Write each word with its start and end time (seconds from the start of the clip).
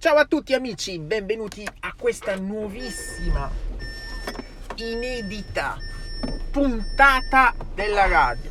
Ciao 0.00 0.16
a 0.16 0.24
tutti 0.24 0.54
amici, 0.54 0.98
benvenuti 0.98 1.62
a 1.80 1.92
questa 1.94 2.34
nuovissima, 2.34 3.50
inedita 4.76 5.76
puntata 6.50 7.54
della 7.74 8.08
radio. 8.08 8.50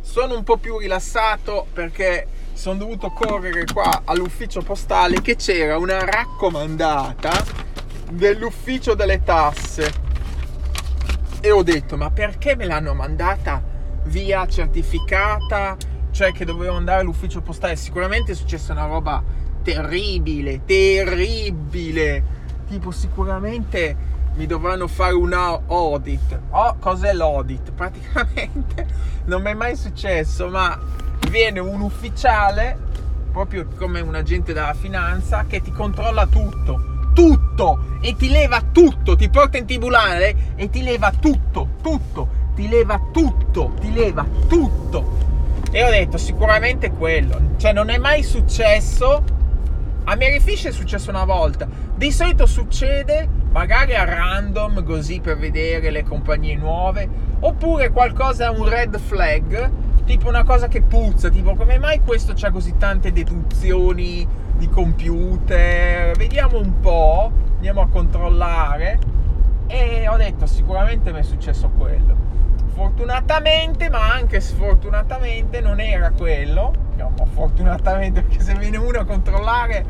Sono 0.00 0.36
un 0.36 0.44
po' 0.44 0.58
più 0.58 0.78
rilassato 0.78 1.66
perché 1.72 2.24
sono 2.52 2.78
dovuto 2.78 3.10
correre 3.10 3.64
qua 3.64 4.02
all'ufficio 4.04 4.62
postale 4.62 5.20
che 5.20 5.34
c'era 5.34 5.76
una 5.76 6.04
raccomandata 6.04 7.32
dell'ufficio 8.12 8.94
delle 8.94 9.24
tasse. 9.24 9.92
E 11.40 11.50
ho 11.50 11.64
detto, 11.64 11.96
ma 11.96 12.12
perché 12.12 12.54
me 12.54 12.66
l'hanno 12.66 12.94
mandata 12.94 13.60
via 14.04 14.46
certificata? 14.46 15.76
Cioè 16.12 16.30
che 16.30 16.44
dovevo 16.44 16.76
andare 16.76 17.00
all'ufficio 17.00 17.40
postale. 17.40 17.74
Sicuramente 17.74 18.30
è 18.30 18.34
successa 18.36 18.70
una 18.70 18.86
roba 18.86 19.39
terribile, 19.62 20.64
terribile. 20.64 22.38
Tipo 22.68 22.90
sicuramente 22.90 23.96
mi 24.34 24.46
dovranno 24.46 24.86
fare 24.86 25.14
un 25.14 25.32
audit. 25.32 26.40
Oh, 26.50 26.76
cos'è 26.78 27.12
l'audit? 27.12 27.72
Praticamente 27.74 28.86
non 29.24 29.42
mi 29.42 29.50
è 29.50 29.54
mai 29.54 29.76
successo, 29.76 30.48
ma 30.48 30.78
viene 31.28 31.60
un 31.60 31.80
ufficiale, 31.80 32.78
proprio 33.32 33.66
come 33.76 34.00
un 34.00 34.14
agente 34.14 34.52
della 34.52 34.74
finanza, 34.74 35.44
che 35.46 35.60
ti 35.60 35.70
controlla 35.72 36.26
tutto. 36.26 36.88
Tutto! 37.12 37.98
E 38.00 38.14
ti 38.16 38.30
leva 38.30 38.62
tutto, 38.72 39.16
ti 39.16 39.28
porta 39.28 39.58
in 39.58 39.66
tribunale 39.66 40.54
e 40.56 40.70
ti 40.70 40.82
leva 40.82 41.10
tutto, 41.10 41.68
tutto, 41.82 42.28
ti 42.54 42.68
leva 42.68 43.00
tutto, 43.12 43.74
ti 43.80 43.92
leva 43.92 44.24
tutto. 44.48 45.18
E 45.70 45.84
ho 45.84 45.90
detto 45.90 46.16
sicuramente 46.16 46.90
quello. 46.92 47.56
Cioè 47.56 47.72
non 47.72 47.90
è 47.90 47.98
mai 47.98 48.22
successo 48.22 49.22
a 50.10 50.16
Mary 50.16 50.40
Fish 50.40 50.66
è 50.66 50.72
successo 50.72 51.10
una 51.10 51.24
volta. 51.24 51.68
Di 51.94 52.10
solito 52.10 52.44
succede 52.44 53.28
magari 53.52 53.94
a 53.94 54.04
random, 54.04 54.82
così 54.82 55.20
per 55.20 55.38
vedere 55.38 55.90
le 55.90 56.02
compagnie 56.02 56.56
nuove, 56.56 57.08
oppure 57.38 57.90
qualcosa, 57.90 58.50
un 58.50 58.68
red 58.68 58.98
flag, 58.98 59.70
tipo 60.04 60.26
una 60.26 60.42
cosa 60.42 60.66
che 60.66 60.82
puzza, 60.82 61.28
tipo 61.28 61.54
come 61.54 61.78
mai 61.78 62.00
questo 62.00 62.32
c'ha 62.34 62.50
così 62.50 62.76
tante 62.76 63.12
deduzioni 63.12 64.26
di 64.56 64.68
computer? 64.68 66.16
Vediamo 66.16 66.58
un 66.58 66.80
po', 66.80 67.30
andiamo 67.54 67.80
a 67.80 67.86
controllare. 67.86 68.98
E 69.68 70.08
ho 70.08 70.16
detto 70.16 70.46
sicuramente 70.46 71.12
mi 71.12 71.20
è 71.20 71.22
successo 71.22 71.70
quello. 71.78 72.16
Fortunatamente, 72.74 73.88
ma 73.88 74.12
anche 74.12 74.40
sfortunatamente 74.40 75.60
non 75.60 75.78
era 75.78 76.10
quello 76.10 76.88
diciamo, 77.00 77.24
fortunatamente 77.32 78.22
perché 78.22 78.42
se 78.42 78.54
viene 78.54 78.76
uno 78.76 78.98
a 78.98 79.04
controllare 79.04 79.84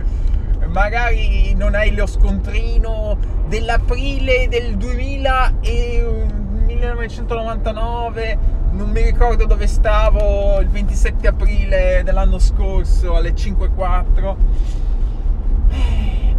magari 0.66 1.54
non 1.54 1.74
hai 1.74 1.94
lo 1.94 2.06
scontrino 2.06 3.18
dell'aprile 3.48 4.46
del 4.48 4.76
2000 4.76 5.54
e 5.60 6.26
1999 6.66 8.58
non 8.72 8.90
mi 8.90 9.02
ricordo 9.02 9.46
dove 9.46 9.66
stavo 9.66 10.60
il 10.60 10.68
27 10.68 11.26
aprile 11.26 12.02
dell'anno 12.04 12.38
scorso 12.38 13.16
alle 13.16 13.32
5.4 13.32 14.36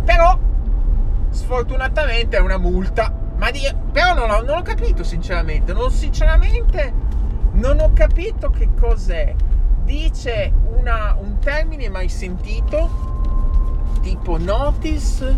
però 0.06 0.40
sfortunatamente 1.30 2.38
è 2.38 2.40
una 2.40 2.58
multa. 2.58 3.14
Ma 3.38 3.52
di, 3.52 3.62
però 3.92 4.14
non 4.14 4.30
ho, 4.30 4.42
non 4.42 4.58
ho 4.58 4.62
capito 4.62 5.04
sinceramente. 5.04 5.74
Non 5.74 5.90
sinceramente 5.90 6.94
non 7.54 7.80
ho 7.80 7.92
capito 7.94 8.50
che 8.50 8.70
cos'è 8.80 9.34
dice 9.92 10.54
una, 10.78 11.18
un 11.20 11.38
termine 11.40 11.90
mai 11.90 12.08
sentito, 12.08 12.90
tipo 14.02 14.38
notice, 14.38 15.36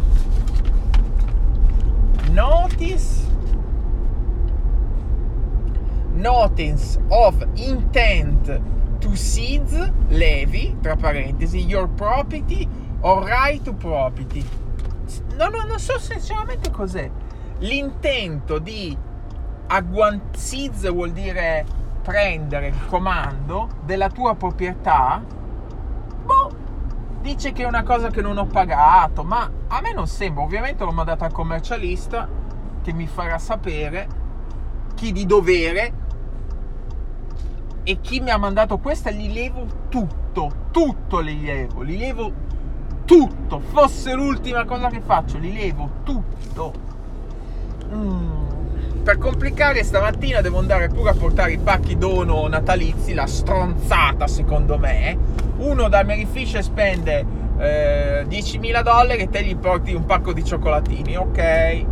notice, 2.29 3.25
notice 6.13 6.99
of 7.09 7.43
intent 7.55 8.61
to 8.99 9.15
seize, 9.15 9.91
levi, 10.09 10.75
tra 10.81 10.95
parentesi, 10.95 11.65
your 11.67 11.87
property 11.87 12.67
or 13.01 13.25
right 13.25 13.63
to 13.63 13.73
property. 13.73 14.45
No, 15.35 15.49
no, 15.49 15.63
non 15.63 15.79
so 15.79 15.97
sinceramente 15.97 16.69
cos'è. 16.69 17.09
L'intento 17.59 18.59
di 18.59 18.95
seize 20.33 20.89
vuol 20.89 21.11
dire 21.11 21.65
prendere 22.03 22.67
il 22.67 22.85
comando 22.87 23.69
della 23.83 24.09
tua 24.09 24.35
proprietà, 24.35 25.23
boh, 26.25 26.51
dice 27.21 27.53
che 27.53 27.63
è 27.63 27.65
una 27.65 27.83
cosa 27.83 28.09
che 28.09 28.21
non 28.21 28.37
ho 28.37 28.45
pagato, 28.45 29.23
ma 29.23 29.49
a 29.69 29.81
me 29.81 29.93
non 29.93 30.05
sembra, 30.05 30.43
ovviamente 30.43 30.83
l'ho 30.83 30.91
mandato 30.91 31.23
al 31.23 31.31
commercialista 31.31 32.27
che 32.83 32.93
mi 32.93 33.07
farà 33.07 33.37
sapere 33.37 34.21
chi 34.95 35.13
di 35.13 35.25
dovere 35.25 36.01
e 37.83 37.99
chi 38.01 38.19
mi 38.19 38.29
ha 38.29 38.37
mandato 38.37 38.77
questa 38.77 39.09
gli 39.09 39.31
levo 39.33 39.65
tutto, 39.87 40.67
tutto 40.71 41.19
li 41.19 41.41
levo, 41.41 41.81
li 41.81 41.97
levo 41.97 42.31
tutto, 43.05 43.59
fosse 43.59 44.13
l'ultima 44.13 44.65
cosa 44.65 44.89
che 44.89 44.99
faccio, 44.99 45.37
li 45.37 45.53
levo 45.53 45.89
tutto. 46.03 46.73
Mm 47.93 48.42
per 49.03 49.17
complicare 49.17 49.83
stamattina 49.83 50.39
devo 50.39 50.59
andare 50.59 50.87
pure 50.87 51.09
a 51.09 51.13
portare 51.13 51.51
i 51.51 51.57
pacchi 51.57 51.97
dono 51.97 52.47
natalizi, 52.47 53.13
la 53.13 53.27
stronzata 53.27 54.27
secondo 54.27 54.77
me. 54.77 55.17
Uno 55.57 55.89
da 55.89 56.05
Mary 56.05 56.25
Fish 56.25 56.57
spende 56.59 57.25
eh, 57.57 58.25
10.000 58.27 58.81
dollari 58.81 59.23
e 59.23 59.29
te 59.29 59.43
gli 59.43 59.57
porti 59.57 59.93
un 59.93 60.05
pacco 60.05 60.31
di 60.31 60.45
cioccolatini, 60.45 61.17
ok? 61.17 61.85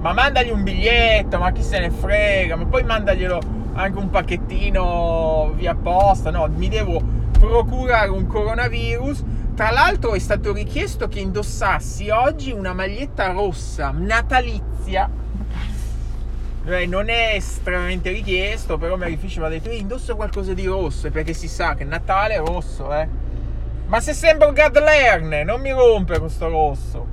Ma 0.00 0.12
mandagli 0.12 0.50
un 0.50 0.62
biglietto, 0.62 1.38
ma 1.38 1.50
chi 1.50 1.62
se 1.62 1.78
ne 1.78 1.90
frega, 1.90 2.56
ma 2.56 2.66
poi 2.66 2.82
mandaglielo 2.82 3.40
anche 3.72 3.98
un 3.98 4.10
pacchettino 4.10 5.52
via 5.56 5.74
posta, 5.74 6.30
no? 6.30 6.46
Mi 6.54 6.68
devo 6.68 7.00
procurare 7.38 8.10
un 8.10 8.26
coronavirus. 8.26 9.24
Tra 9.54 9.70
l'altro 9.70 10.12
è 10.12 10.18
stato 10.18 10.52
richiesto 10.52 11.08
che 11.08 11.20
indossassi 11.20 12.10
oggi 12.10 12.52
una 12.52 12.74
maglietta 12.74 13.32
rossa 13.32 13.94
natalizia 13.96 15.10
non 16.86 17.08
è 17.08 17.34
estremamente 17.34 18.10
richiesto, 18.10 18.78
però 18.78 18.96
Mary 18.96 19.16
Fish 19.16 19.36
mi 19.36 19.44
ha 19.44 19.48
detto, 19.48 19.70
indossa 19.70 20.14
qualcosa 20.14 20.52
di 20.52 20.66
rosso, 20.66 21.10
perché 21.10 21.32
si 21.32 21.48
sa 21.48 21.74
che 21.74 21.84
Natale 21.84 22.34
è 22.34 22.38
rosso, 22.38 22.92
eh. 22.94 23.08
Ma 23.86 24.00
se 24.00 24.12
sembra 24.12 24.46
un 24.46 24.54
Gad 24.54 24.78
Lerne, 24.78 25.42
non 25.42 25.60
mi 25.60 25.70
rompe 25.70 26.18
questo 26.18 26.48
rosso. 26.48 27.06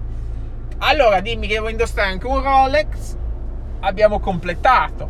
Allora 0.80 1.22
dimmi 1.22 1.48
che 1.48 1.56
devo 1.56 1.70
indossare 1.70 2.10
anche 2.10 2.28
un 2.28 2.42
Rolex, 2.42 3.16
abbiamo 3.80 4.20
completato. 4.20 5.10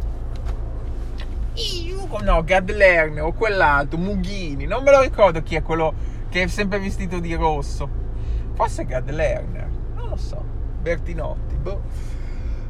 Io, 1.55 2.07
no, 2.21 2.43
Gad 2.43 2.69
Lerne 2.69 3.19
o 3.19 3.33
quell'altro, 3.33 3.97
Mughini, 3.97 4.65
non 4.65 4.83
me 4.83 4.91
lo 4.91 5.01
ricordo 5.01 5.41
chi 5.43 5.55
è 5.55 5.63
quello 5.63 5.93
che 6.29 6.43
è 6.43 6.47
sempre 6.47 6.79
vestito 6.79 7.19
di 7.19 7.33
rosso. 7.33 7.89
Forse 8.53 8.85
Gad 8.85 9.09
Lerner, 9.09 9.67
non 9.95 10.09
lo 10.09 10.15
so, 10.15 10.41
Bertinotti, 10.81 11.55
boh. 11.55 11.81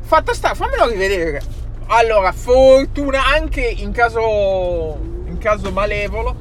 Fatto 0.08 0.34
sta, 0.34 0.54
fammelo 0.54 0.88
rivedere. 0.88 1.42
Allora, 1.88 2.32
fortuna 2.32 3.26
anche 3.26 3.60
in 3.60 3.92
caso, 3.92 4.98
in 5.26 5.38
caso 5.38 5.70
malevolo, 5.74 6.34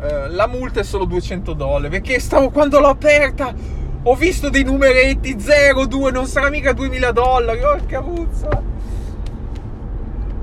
eh, 0.00 0.28
la 0.30 0.48
multa 0.48 0.80
è 0.80 0.82
solo 0.82 1.04
200 1.04 1.52
dollari. 1.52 1.90
Perché 1.90 2.18
stavo 2.18 2.50
quando 2.50 2.80
l'ho 2.80 2.88
aperta, 2.88 3.54
ho 4.02 4.14
visto 4.16 4.50
dei 4.50 4.64
numeretti 4.64 5.38
0, 5.38 5.86
2, 5.86 6.10
non 6.10 6.26
sarà 6.26 6.50
mica 6.50 6.72
2000 6.72 7.12
dollari. 7.12 7.60
Porca 7.60 8.02
puzza. 8.02 8.62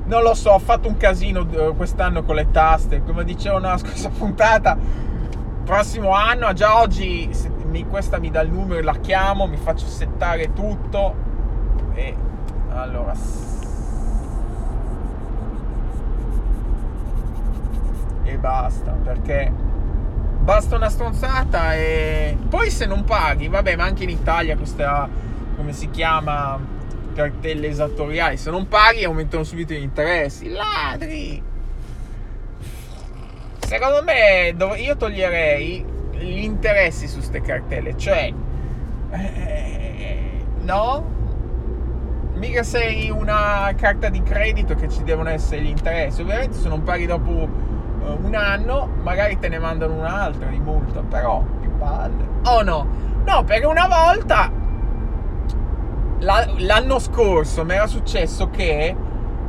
Non 0.05 0.23
lo 0.23 0.33
so, 0.33 0.51
ho 0.51 0.59
fatto 0.59 0.87
un 0.87 0.95
casino 0.95 1.45
eh, 1.51 1.73
quest'anno 1.75 2.23
con 2.23 2.35
le 2.35 2.51
taste. 2.51 3.03
Come 3.03 3.25
dicevo 3.25 3.57
nella 3.57 3.75
scorsa 3.79 4.07
puntata, 4.07 4.77
prossimo 5.65 6.11
anno, 6.11 6.53
già 6.53 6.79
oggi 6.79 7.29
mi, 7.65 7.85
questa 7.85 8.17
mi 8.17 8.31
dà 8.31 8.39
il 8.39 8.49
numero, 8.49 8.81
la 8.81 8.95
chiamo, 8.95 9.45
mi 9.45 9.57
faccio 9.57 9.87
settare 9.87 10.53
tutto 10.53 11.33
e 11.95 12.15
allora. 12.75 13.13
E 18.23 18.37
basta 18.37 18.91
perché 18.91 19.51
basta 20.39 20.75
una 20.75 20.89
stronzata 20.89 21.73
e 21.75 22.37
poi 22.49 22.69
se 22.69 22.85
non 22.85 23.03
paghi 23.03 23.47
vabbè 23.47 23.75
ma 23.75 23.83
anche 23.83 24.03
in 24.03 24.11
Italia 24.11 24.55
questa 24.55 25.09
come 25.55 25.73
si 25.73 25.89
chiama 25.89 26.59
cartelle 27.15 27.67
esattoriali 27.67 28.37
se 28.37 28.51
non 28.51 28.67
paghi 28.67 29.03
aumentano 29.03 29.43
subito 29.43 29.73
gli 29.73 29.81
interessi. 29.81 30.49
Ladri! 30.49 31.41
Secondo 33.59 34.03
me 34.03 34.55
io 34.77 34.95
toglierei 34.95 35.85
gli 36.11 36.43
interessi 36.43 37.07
su 37.07 37.15
queste 37.15 37.41
cartelle 37.41 37.97
cioè 37.97 38.33
eh, 39.11 40.45
no 40.61 41.14
mica 42.47 42.63
sei 42.63 43.09
una 43.09 43.73
carta 43.75 44.09
di 44.09 44.21
credito 44.21 44.75
che 44.75 44.89
ci 44.89 45.03
devono 45.03 45.29
essere 45.29 45.61
gli 45.61 45.69
interessi. 45.69 46.21
Ovviamente 46.21 46.57
se 46.57 46.67
non 46.67 46.83
paghi 46.83 47.05
dopo 47.05 47.29
uh, 47.31 48.19
un 48.21 48.35
anno, 48.35 48.89
magari 49.01 49.37
te 49.39 49.49
ne 49.49 49.59
mandano 49.59 49.93
un'altra 49.93 50.47
di 50.47 50.59
multa, 50.59 51.01
però 51.01 51.43
che 51.61 51.67
palle. 51.67 52.23
Oh 52.43 52.61
no, 52.61 52.87
No, 53.25 53.43
perché 53.43 53.65
una 53.65 53.87
volta 53.87 54.51
l'anno 56.19 56.99
scorso 56.99 57.65
mi 57.65 57.73
era 57.73 57.87
successo 57.87 58.49
che 58.51 58.95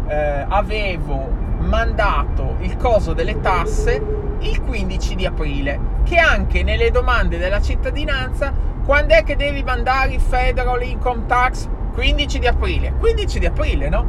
eh, 0.07 0.47
avevo 0.49 1.29
mandato 1.59 2.57
il 2.61 2.77
coso 2.77 3.13
delle 3.13 3.41
tasse 3.41 4.03
il 4.41 4.63
15 4.63 5.15
di 5.15 5.27
aprile, 5.27 5.79
che 6.05 6.17
anche 6.17 6.63
nelle 6.63 6.91
domande 6.91 7.37
della 7.37 7.61
cittadinanza, 7.61 8.53
quando 8.85 9.15
è 9.15 9.23
che 9.23 9.37
devi 9.37 9.63
mandare 9.63 10.15
il 10.15 10.21
federal 10.21 10.83
income 10.83 11.27
tax? 11.27 11.69
15 11.97 12.39
di 12.39 12.47
aprile. 12.47 12.93
15 12.99 13.39
di 13.39 13.47
aprile, 13.47 13.89
no? 13.89 14.07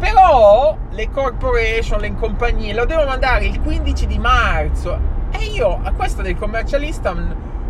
Però 0.00 0.76
le 0.90 1.10
corporation, 1.10 2.00
le 2.00 2.12
compagnie 2.16 2.74
lo 2.74 2.84
devo 2.86 3.04
mandare 3.04 3.46
il 3.46 3.60
15 3.60 4.06
di 4.08 4.18
marzo. 4.18 4.98
E 5.30 5.44
io 5.44 5.78
a 5.80 5.92
questa 5.92 6.22
del 6.22 6.36
commercialista 6.36 7.14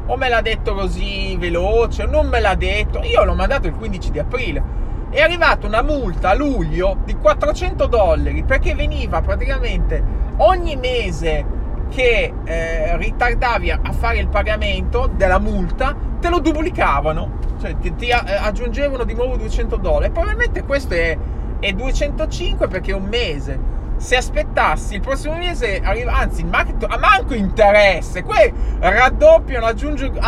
o 0.06 0.16
me 0.16 0.28
l'ha 0.30 0.40
detto 0.40 0.72
così 0.74 1.36
veloce, 1.36 2.04
o 2.04 2.06
non 2.06 2.28
me 2.28 2.40
l'ha 2.40 2.54
detto. 2.54 3.02
Io 3.02 3.22
l'ho 3.22 3.34
mandato 3.34 3.66
il 3.66 3.74
15 3.74 4.10
di 4.10 4.18
aprile. 4.18 4.62
È 5.10 5.20
arrivata 5.20 5.66
una 5.66 5.82
multa 5.82 6.30
a 6.30 6.34
luglio 6.34 6.96
di 7.04 7.14
400 7.14 7.86
dollari 7.86 8.42
perché 8.42 8.74
veniva 8.74 9.20
praticamente 9.20 10.02
ogni 10.38 10.76
mese 10.76 11.44
che 11.90 12.32
eh, 12.44 12.96
ritardavi 12.96 13.72
a 13.72 13.92
fare 13.92 14.20
il 14.20 14.28
pagamento 14.28 15.10
della 15.14 15.38
multa, 15.38 15.94
te 16.18 16.30
lo 16.30 16.38
duplicavano, 16.38 17.49
cioè 17.60 17.76
ti, 17.78 17.94
ti 17.94 18.10
aggiungevano 18.10 19.04
di 19.04 19.14
nuovo 19.14 19.36
200 19.36 19.76
dollari. 19.76 20.10
Probabilmente 20.10 20.64
questo 20.64 20.94
è, 20.94 21.16
è 21.60 21.72
205 21.72 22.66
perché 22.68 22.92
è 22.92 22.94
un 22.94 23.04
mese. 23.04 23.78
Se 23.98 24.16
aspettassi 24.16 24.94
il 24.94 25.00
prossimo 25.00 25.36
mese 25.36 25.80
arriva, 25.84 26.14
anzi 26.14 26.42
a 26.42 26.98
manco 26.98 27.34
interesse. 27.34 28.22
Que 28.22 28.52
raddoppiano 28.78 29.66
aggiungo, 29.66 30.18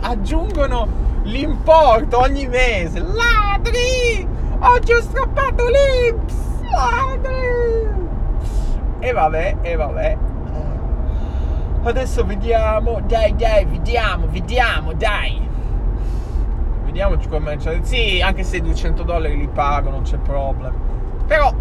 aggiungono 0.00 0.88
l'importo 1.24 2.20
ogni 2.20 2.46
mese. 2.46 3.00
Ladri! 3.00 4.26
Oggi 4.60 4.92
ho 4.92 5.00
strappato 5.00 5.64
l'Ips! 5.66 6.34
Ladri! 6.70 8.04
E 9.00 9.12
vabbè 9.12 9.56
e 9.60 9.76
vabbè. 9.76 10.16
Adesso 11.82 12.24
vediamo 12.24 13.00
dai 13.06 13.34
dai 13.36 13.64
vediamo 13.64 14.26
vediamo 14.28 14.92
dai 14.92 15.45
vediamoci 16.96 17.28
come 17.28 17.58
sì 17.82 18.22
anche 18.22 18.42
se 18.42 18.60
200 18.60 19.02
dollari 19.02 19.36
li 19.36 19.48
pago 19.48 19.90
non 19.90 20.02
c'è 20.02 20.16
problema 20.16 20.74
però 21.26 21.52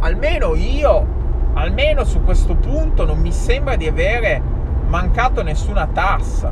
almeno 0.00 0.54
io, 0.54 1.06
almeno 1.54 2.04
su 2.04 2.22
questo 2.22 2.54
punto, 2.54 3.04
non 3.04 3.18
mi 3.18 3.32
sembra 3.32 3.76
di 3.76 3.86
avere 3.86 4.40
mancato 4.86 5.42
nessuna 5.42 5.86
tassa. 5.86 6.50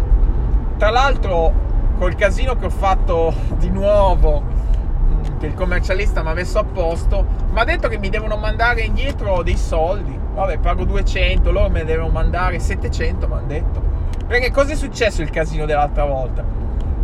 Tra 0.77 0.91
l'altro, 0.91 1.53
col 1.99 2.15
casino 2.15 2.57
che 2.57 2.67
ho 2.67 2.71
fatto 2.71 3.33
di 3.59 3.71
nuovo, 3.71 4.43
mm, 4.43 5.39
che 5.39 5.47
il 5.47 5.55
commercialista 5.55 6.23
mi 6.23 6.29
ha 6.29 6.35
messo 6.35 6.59
a 6.59 6.65
posto, 6.65 7.25
mi 7.51 7.59
ha 7.59 7.65
detto 7.65 7.89
che 7.89 7.99
mi 7.99 8.11
devono 8.11 8.37
mandare 8.37 8.83
indietro 8.83 9.43
dei 9.43 9.57
soldi. 9.57 10.17
Vabbè, 10.35 10.59
pago 10.59 10.85
200, 10.85 11.51
loro 11.51 11.69
me 11.69 11.81
ne 11.81 11.87
devono 11.87 12.11
mandare 12.11 12.61
700, 12.61 13.27
mi 13.27 13.33
hanno 13.33 13.47
detto. 13.47 13.83
Perché 14.27 14.51
cosa 14.53 14.73
è 14.73 14.77
successo 14.77 15.23
il 15.23 15.31
casino 15.31 15.65
dell'altra 15.65 16.05
volta? 16.05 16.58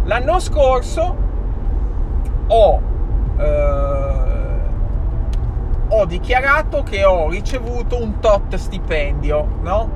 L'anno 0.05 0.39
scorso 0.39 1.17
ho... 2.47 2.81
Eh, 3.39 4.13
ho 5.89 6.07
dichiarato 6.07 6.83
che 6.83 7.05
ho 7.05 7.29
ricevuto 7.29 8.03
un 8.03 8.19
tot 8.19 8.57
stipendio, 8.57 9.59
no? 9.63 9.91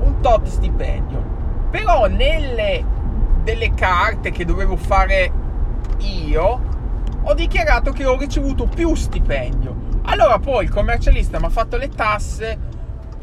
Un 0.00 0.20
tot 0.20 0.46
stipendio. 0.46 1.22
Però 1.70 2.06
nelle 2.06 2.84
delle 3.44 3.74
carte 3.74 4.30
che 4.30 4.44
dovevo 4.44 4.76
fare 4.76 5.30
io, 5.98 6.60
ho 7.22 7.34
dichiarato 7.34 7.92
che 7.92 8.04
ho 8.04 8.16
ricevuto 8.16 8.66
più 8.66 8.94
stipendio. 8.94 9.82
Allora 10.04 10.38
poi 10.38 10.64
il 10.64 10.70
commercialista 10.70 11.38
mi 11.38 11.44
ha 11.44 11.50
fatto 11.50 11.76
le 11.76 11.88
tasse, 11.88 12.58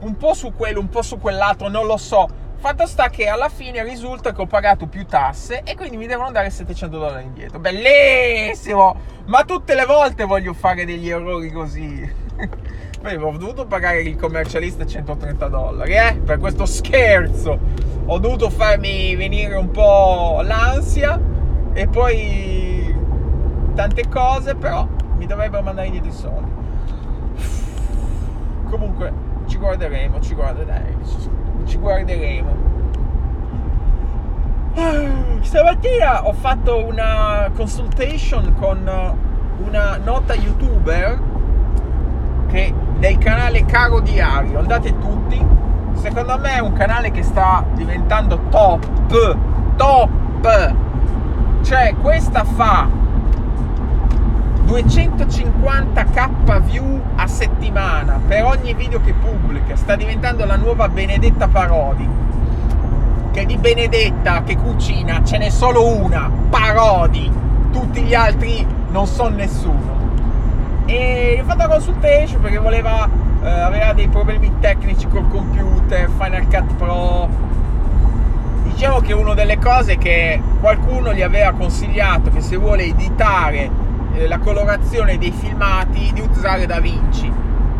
un 0.02 0.16
po' 0.16 0.34
su 0.34 0.54
quello, 0.56 0.80
un 0.80 0.90
po' 0.90 1.02
su 1.02 1.20
quell'altro, 1.20 1.68
non 1.70 1.86
lo 1.86 1.98
so 1.98 2.28
Fatto 2.62 2.86
sta 2.86 3.10
che 3.10 3.28
alla 3.28 3.50
fine 3.50 3.84
risulta 3.84 4.34
che 4.34 4.42
ho 4.42 4.46
pagato 4.46 4.86
più 4.86 5.04
tasse 5.08 5.64
e 5.64 5.76
quindi 5.76 5.98
mi 5.98 6.06
devono 6.06 6.30
dare 6.30 6.52
700 6.52 6.96
dollari 6.96 7.24
indietro. 7.24 7.58
Bellissimo! 7.58 8.96
Ma 9.26 9.44
tutte 9.46 9.74
le 9.74 9.86
volte 9.86 10.26
voglio 10.26 10.54
fare 10.54 10.86
degli 10.86 11.10
errori 11.10 11.52
così. 11.52 12.08
Beh, 13.02 13.16
ho 13.16 13.36
dovuto 13.36 13.66
pagare 13.66 14.02
il 14.02 14.16
commercialista 14.16 14.86
130 14.86 15.48
dollari, 15.48 15.94
eh? 15.94 16.22
Per 16.24 16.38
questo 16.38 16.68
scherzo. 16.68 17.58
Ho 18.06 18.20
dovuto 18.20 18.52
farmi 18.52 19.16
venire 19.16 19.56
un 19.56 19.72
po' 19.72 20.42
l'ansia 20.44 21.20
e 21.74 21.88
poi 21.88 22.96
tante 23.74 24.08
cose, 24.08 24.54
però 24.54 24.88
mi 25.18 25.26
dovrebbero 25.26 25.64
mandare 25.64 25.88
indietro 25.88 26.12
i 26.12 26.14
soldi. 26.14 26.52
Comunque, 28.70 29.12
ci 29.48 29.58
guarderemo, 29.58 30.20
ci 30.20 30.36
guarderemo 30.36 31.51
ci 31.72 31.78
guarderemo. 31.78 32.70
Stamattina 35.42 36.28
ho 36.28 36.34
fatto 36.34 36.86
una 36.86 37.50
consultation 37.56 38.54
con 38.60 38.80
una 39.66 39.98
nota 40.04 40.34
youtuber 40.34 41.20
che 42.50 42.74
del 43.00 43.18
canale 43.20 43.66
Caro 43.66 44.02
Diario. 44.02 44.60
Andate 44.60 44.98
tutti. 45.00 45.44
Secondo 45.94 46.38
me 46.40 46.56
è 46.56 46.60
un 46.60 46.74
canale 46.74 47.10
che 47.12 47.24
sta 47.24 47.64
diventando 47.74 48.38
top. 48.50 48.86
Top. 49.78 50.76
Cioè, 51.62 51.96
questa 52.02 52.44
fa 52.44 52.88
250k 54.72 56.62
view 56.62 57.02
a 57.16 57.28
settimana 57.28 58.22
per 58.26 58.46
ogni 58.46 58.74
video 58.74 59.02
che 59.02 59.12
pubblica. 59.14 59.76
Sta 59.76 59.98
diventando 59.98 60.46
la 60.46 60.56
nuova 60.56 60.88
Benedetta 60.88 61.50
Parodi. 61.50 62.08
Che 63.34 63.46
di 63.46 63.58
Benedetta 63.58 64.44
che 64.44 64.56
cucina 64.56 65.26
ce 65.26 65.40
n'è 65.40 65.50
solo 65.50 65.86
una, 65.86 66.32
Parodi. 66.50 67.30
Tutti 67.74 68.02
gli 68.02 68.14
altri 68.14 68.66
non 68.92 69.08
sono 69.08 69.36
nessuno. 69.36 70.00
E 70.86 71.40
ho 71.42 71.46
fatto 71.46 71.58
la 71.58 71.68
consultation 71.68 72.40
perché 72.40 72.58
voleva, 72.58 73.10
eh, 73.44 73.50
aveva 73.50 73.92
dei 73.92 74.08
problemi 74.08 74.54
tecnici 74.62 75.06
col 75.10 75.28
computer, 75.28 76.10
Final 76.18 76.48
Cut 76.48 76.76
Pro. 76.76 77.28
Diciamo 78.64 79.02
che 79.02 79.12
una 79.12 79.34
delle 79.34 79.60
cose 79.60 79.98
che 79.98 80.42
qualcuno 80.62 81.14
gli 81.14 81.22
aveva 81.22 81.52
consigliato 81.52 82.30
che 82.30 82.40
se 82.40 82.56
vuole 82.56 82.86
editare 82.86 83.81
eh, 84.14 84.28
la 84.28 84.40
colorazione 84.40 85.18
dei 85.18 85.32
filmati 85.32 86.12
di 86.14 86.22
usare 86.22 86.66
Da 86.66 86.80
Vinci. 86.80 87.32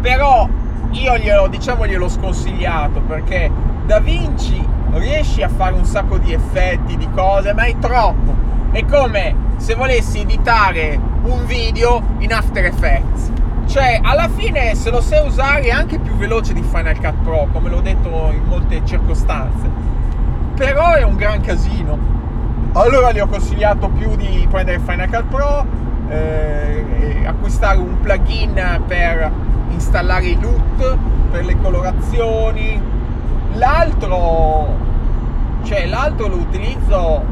Però 0.02 0.48
io 0.92 1.18
glielo, 1.18 1.48
diciamo, 1.48 1.86
gliel'ho 1.86 2.10
sconsigliato 2.10 3.02
perché 3.02 3.52
Da 3.86 4.00
Vinci 4.00 4.66
riesci 4.94 5.42
a 5.42 5.50
fare 5.50 5.74
un 5.74 5.86
sacco 5.86 6.18
di 6.18 6.34
effetti, 6.34 6.98
di 6.98 7.10
cose, 7.12 7.54
ma 7.54 7.64
è 7.64 7.76
troppo. 7.80 8.34
È 8.72 8.84
come 8.86 9.36
se 9.58 9.76
volessi 9.76 10.20
editare 10.20 11.00
un 11.24 11.46
video 11.46 12.02
in 12.20 12.34
After 12.34 12.66
Effects. 12.66 13.32
Cioè, 13.68 14.00
alla 14.02 14.28
fine, 14.28 14.76
se 14.76 14.90
lo 14.90 15.00
sai 15.00 15.26
usare, 15.26 15.62
è 15.62 15.70
anche 15.70 16.00
più 16.00 16.14
veloce 16.16 16.52
di 16.52 16.62
Final 16.62 17.00
Cut 17.00 17.16
Pro, 17.24 17.48
come 17.54 17.70
l'ho 17.70 17.80
detto 17.80 18.10
in 18.34 18.44
molte 18.46 18.82
circostanze. 18.84 19.70
Però 20.56 20.94
è 20.94 21.04
un 21.04 21.16
gran 21.16 21.40
casino. 21.42 21.98
Allora 22.74 23.12
gli 23.12 23.20
ho 23.20 23.28
consigliato 23.28 23.90
più 23.90 24.16
di 24.16 24.46
prendere 24.50 24.80
Final 24.80 25.10
Cut 25.10 25.24
Pro, 25.24 25.66
eh, 26.12 27.24
acquistare 27.26 27.78
un 27.78 28.00
plugin 28.02 28.84
per 28.86 29.32
installare 29.70 30.26
i 30.26 30.40
LUT, 30.40 30.98
per 31.32 31.46
le 31.46 31.58
colorazioni. 31.62 32.82
L'altro, 33.54 34.78
cioè 35.64 35.86
l'altro 35.88 36.28
lo 36.28 36.36
utilizzo, 36.36 37.24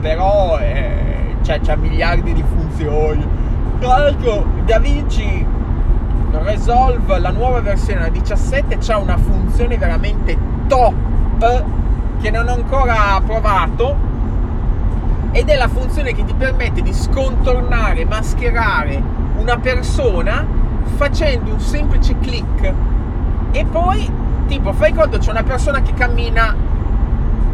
però 0.00 0.58
eh, 0.58 1.36
cioè, 1.42 1.60
c'ha 1.60 1.76
miliardi 1.76 2.32
di 2.32 2.42
funzioni. 2.42 3.26
Tra 3.78 3.98
l'altro 3.98 4.46
DaVinci 4.64 5.54
Resolve, 6.42 7.18
la 7.18 7.30
nuova 7.30 7.60
versione, 7.60 8.00
la 8.00 8.08
17, 8.08 8.78
ha 8.92 8.98
una 8.98 9.16
funzione 9.16 9.78
veramente 9.78 10.36
top 10.66 11.64
che 12.20 12.30
non 12.30 12.48
ho 12.48 12.52
ancora 12.52 13.20
provato 13.24 13.96
ed 15.32 15.48
è 15.48 15.56
la 15.56 15.68
funzione 15.68 16.12
che 16.12 16.24
ti 16.24 16.34
permette 16.34 16.82
di 16.82 16.92
scontornare, 16.92 18.04
mascherare 18.04 19.02
una 19.36 19.58
persona 19.58 20.46
facendo 20.96 21.52
un 21.52 21.60
semplice 21.60 22.16
click 22.20 22.72
e 23.52 23.64
poi 23.64 24.10
tipo 24.46 24.72
fai 24.72 24.92
conto 24.92 25.18
c'è 25.18 25.30
una 25.30 25.42
persona 25.42 25.82
che 25.82 25.92
cammina 25.94 26.54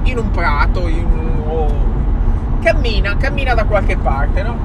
in 0.03 0.19
un 0.19 0.31
prato 0.31 0.87
in 0.87 1.05
un, 1.05 1.43
oh, 1.47 2.61
cammina 2.61 3.17
cammina 3.17 3.55
da 3.55 3.65
qualche 3.65 3.97
parte 3.97 4.43
no? 4.43 4.57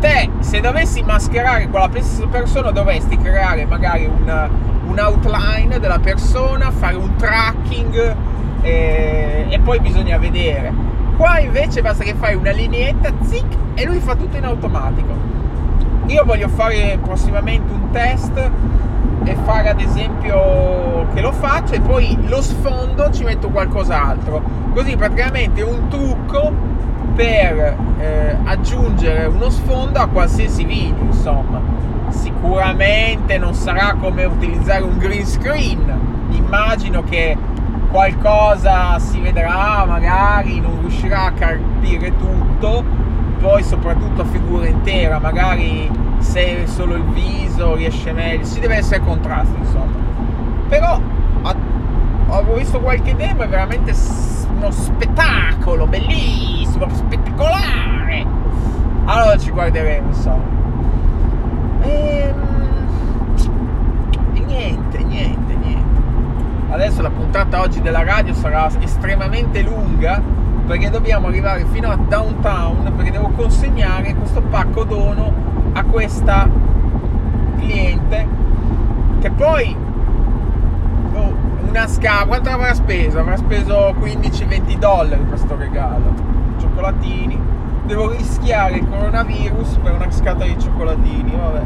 te 0.00 0.30
se 0.40 0.60
dovessi 0.60 1.02
mascherare 1.02 1.68
quella 1.68 1.90
persona 2.30 2.70
dovresti 2.70 3.18
creare 3.18 3.66
magari 3.66 4.06
un, 4.06 4.48
un 4.86 4.98
outline 4.98 5.78
della 5.78 5.98
persona 5.98 6.70
fare 6.70 6.96
un 6.96 7.14
tracking 7.16 8.16
e, 8.62 9.46
e 9.48 9.60
poi 9.60 9.80
bisogna 9.80 10.18
vedere. 10.18 10.72
Qua 11.16 11.38
invece 11.38 11.80
basta 11.80 12.04
che 12.04 12.14
fai 12.14 12.34
una 12.34 12.50
lineetta, 12.50 13.10
zic, 13.22 13.46
e 13.74 13.84
lui 13.86 14.00
fa 14.00 14.14
tutto 14.16 14.36
in 14.36 14.44
automatico. 14.44 15.14
Io 16.06 16.24
voglio 16.24 16.48
fare 16.48 16.98
prossimamente 17.02 17.72
un 17.72 17.90
test 17.90 18.50
e 19.24 19.36
fare 19.44 19.70
ad 19.70 19.80
esempio 19.80 21.06
che 21.14 21.20
lo 21.20 21.32
faccio 21.32 21.72
e 21.72 21.80
poi 21.80 22.16
lo 22.28 22.42
sfondo 22.42 23.10
ci 23.10 23.24
metto 23.24 23.48
qualcos'altro. 23.48 24.42
Così 24.74 24.94
praticamente 24.96 25.62
un 25.62 25.88
trucco 25.88 26.52
per 27.14 27.76
eh, 27.98 28.36
aggiungere 28.44 29.24
uno 29.24 29.48
sfondo 29.48 29.98
a 29.98 30.08
qualsiasi 30.08 30.64
video, 30.64 31.02
insomma. 31.02 31.60
Sicuramente 32.10 33.38
non 33.38 33.54
sarà 33.54 33.96
come 33.98 34.24
utilizzare 34.24 34.82
un 34.82 34.98
green 34.98 35.26
screen. 35.26 36.26
Immagino 36.30 37.02
che 37.02 37.36
qualcosa 37.90 38.98
si 38.98 39.20
vedrà, 39.20 39.84
magari 39.86 40.60
non 40.60 40.80
riuscirà 40.80 41.24
a 41.24 41.32
capire 41.32 42.16
tutto, 42.16 42.84
poi 43.40 43.62
soprattutto 43.62 44.22
a 44.22 44.24
figura 44.24 44.66
intera, 44.66 45.18
magari 45.18 45.90
se 46.18 46.66
solo 46.66 46.94
il 46.96 47.04
viso 47.04 47.74
riesce 47.74 48.12
meglio, 48.12 48.44
si 48.44 48.60
deve 48.60 48.76
essere 48.76 49.00
contrasto 49.00 49.56
insomma. 49.56 50.04
Però 50.68 51.00
ho 52.28 52.54
visto 52.54 52.80
qualche 52.80 53.14
demo, 53.14 53.42
è 53.42 53.48
veramente 53.48 53.94
uno 54.54 54.70
spettacolo, 54.70 55.86
bellissimo, 55.86 56.88
spettacolare. 56.92 58.26
Allora 59.04 59.38
ci 59.38 59.50
guarderemo 59.50 60.08
insomma. 60.08 60.44
E, 61.82 62.34
ehm, 62.34 62.86
e 64.34 64.40
niente. 64.40 64.95
Adesso 66.76 67.00
la 67.00 67.08
puntata 67.08 67.62
oggi 67.62 67.80
della 67.80 68.04
radio 68.04 68.34
sarà 68.34 68.68
estremamente 68.80 69.62
lunga 69.62 70.20
perché 70.66 70.90
dobbiamo 70.90 71.28
arrivare 71.28 71.64
fino 71.64 71.90
a 71.90 71.96
downtown 71.96 72.92
perché 72.94 73.12
devo 73.12 73.30
consegnare 73.30 74.14
questo 74.14 74.42
pacco 74.42 74.84
dono 74.84 75.32
a 75.72 75.82
questa 75.84 76.46
cliente 77.56 78.28
che 79.20 79.30
poi 79.30 79.74
oh, 81.14 81.34
una 81.66 81.86
scala 81.86 82.26
quanto 82.26 82.50
avrà 82.50 82.74
speso? 82.74 83.20
avrà 83.20 83.38
speso 83.38 83.94
15-20 83.98 84.76
dollari 84.76 85.24
questo 85.28 85.56
regalo 85.56 86.12
cioccolatini 86.58 87.40
devo 87.86 88.10
rischiare 88.10 88.76
il 88.76 88.86
coronavirus 88.86 89.78
per 89.82 89.94
una 89.94 90.10
scatola 90.10 90.44
di 90.44 90.58
cioccolatini 90.58 91.32
vabbè 91.34 91.62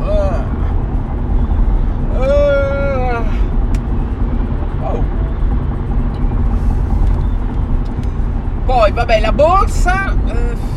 uh. 0.00 0.54
Uh. 2.18 3.55
Oh. 4.88 5.04
poi 8.64 8.92
vabbè 8.92 9.20
la 9.20 9.32
borsa 9.32 10.14
uh 10.14 10.74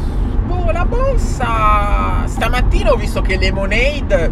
boh, 0.49 0.71
la 0.71 0.85
borsa. 0.85 2.25
Stamattina 2.25 2.91
ho 2.91 2.95
visto 2.95 3.21
che 3.21 3.37
Lemonade. 3.37 4.31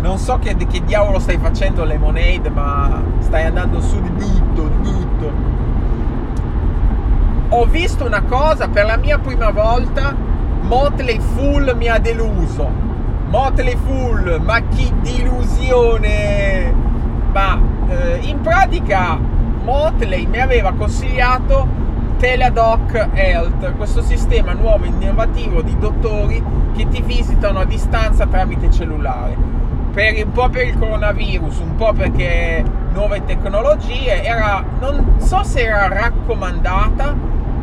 Non 0.00 0.18
so 0.18 0.38
che, 0.38 0.54
che 0.56 0.84
diavolo 0.84 1.18
stai 1.18 1.38
facendo 1.38 1.82
Lemonade, 1.84 2.48
ma 2.50 3.02
stai 3.18 3.44
andando 3.44 3.80
su 3.80 4.00
di 4.00 4.12
tutto, 4.16 4.70
di 4.80 4.90
tutto. 4.90 5.32
Ho 7.48 7.64
visto 7.66 8.04
una 8.04 8.22
cosa 8.22 8.68
per 8.68 8.86
la 8.86 8.96
mia 8.96 9.18
prima 9.18 9.50
volta. 9.50 10.14
Motley 10.60 11.18
Full 11.20 11.74
mi 11.76 11.88
ha 11.88 11.98
deluso. 11.98 12.84
Motley 13.28 13.76
Full, 13.76 14.40
ma 14.42 14.60
che 14.60 14.92
delusione! 15.02 16.72
Ma 17.32 17.58
eh, 17.88 18.18
in 18.22 18.40
pratica 18.40 19.18
Motley 19.62 20.26
mi 20.26 20.40
aveva 20.40 20.72
consigliato 20.72 21.84
Teladoc 22.18 23.08
Health, 23.12 23.76
questo 23.76 24.00
sistema 24.00 24.52
nuovo 24.52 24.84
e 24.84 24.88
innovativo 24.88 25.60
di 25.60 25.76
dottori 25.78 26.42
che 26.74 26.88
ti 26.88 27.02
visitano 27.02 27.60
a 27.60 27.64
distanza 27.64 28.26
tramite 28.26 28.70
cellulare. 28.70 29.36
Per, 29.92 30.24
un 30.24 30.32
po' 30.32 30.48
per 30.48 30.66
il 30.66 30.78
coronavirus, 30.78 31.58
un 31.58 31.74
po' 31.74 31.92
perché 31.92 32.64
nuove 32.92 33.24
tecnologie, 33.24 34.22
era, 34.22 34.64
non 34.78 35.16
so 35.18 35.42
se 35.42 35.62
era 35.62 35.88
raccomandata, 35.88 37.14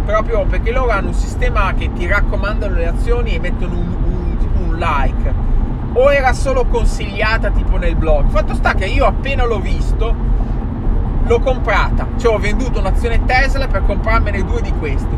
proprio 0.05 0.45
perché 0.45 0.71
loro 0.71 0.91
hanno 0.91 1.07
un 1.07 1.13
sistema 1.13 1.73
che 1.73 1.91
ti 1.93 2.05
raccomandano 2.05 2.75
le 2.75 2.87
azioni 2.87 3.35
e 3.35 3.39
mettono 3.39 3.73
un, 3.73 3.95
un, 4.03 4.37
un 4.67 4.77
like, 4.77 5.33
o 5.93 6.11
era 6.11 6.33
solo 6.33 6.65
consigliata 6.65 7.49
tipo 7.51 7.77
nel 7.77 7.95
blog. 7.95 8.29
Fatto 8.29 8.53
sta 8.55 8.73
che 8.73 8.85
io 8.85 9.05
appena 9.05 9.45
l'ho 9.45 9.59
visto, 9.59 10.15
l'ho 11.25 11.39
comprata, 11.39 12.07
cioè 12.17 12.33
ho 12.33 12.39
venduto 12.39 12.79
un'azione 12.79 13.23
Tesla 13.25 13.67
per 13.67 13.85
comprarmene 13.85 14.43
due 14.43 14.61
di 14.61 14.73
questi. 14.79 15.15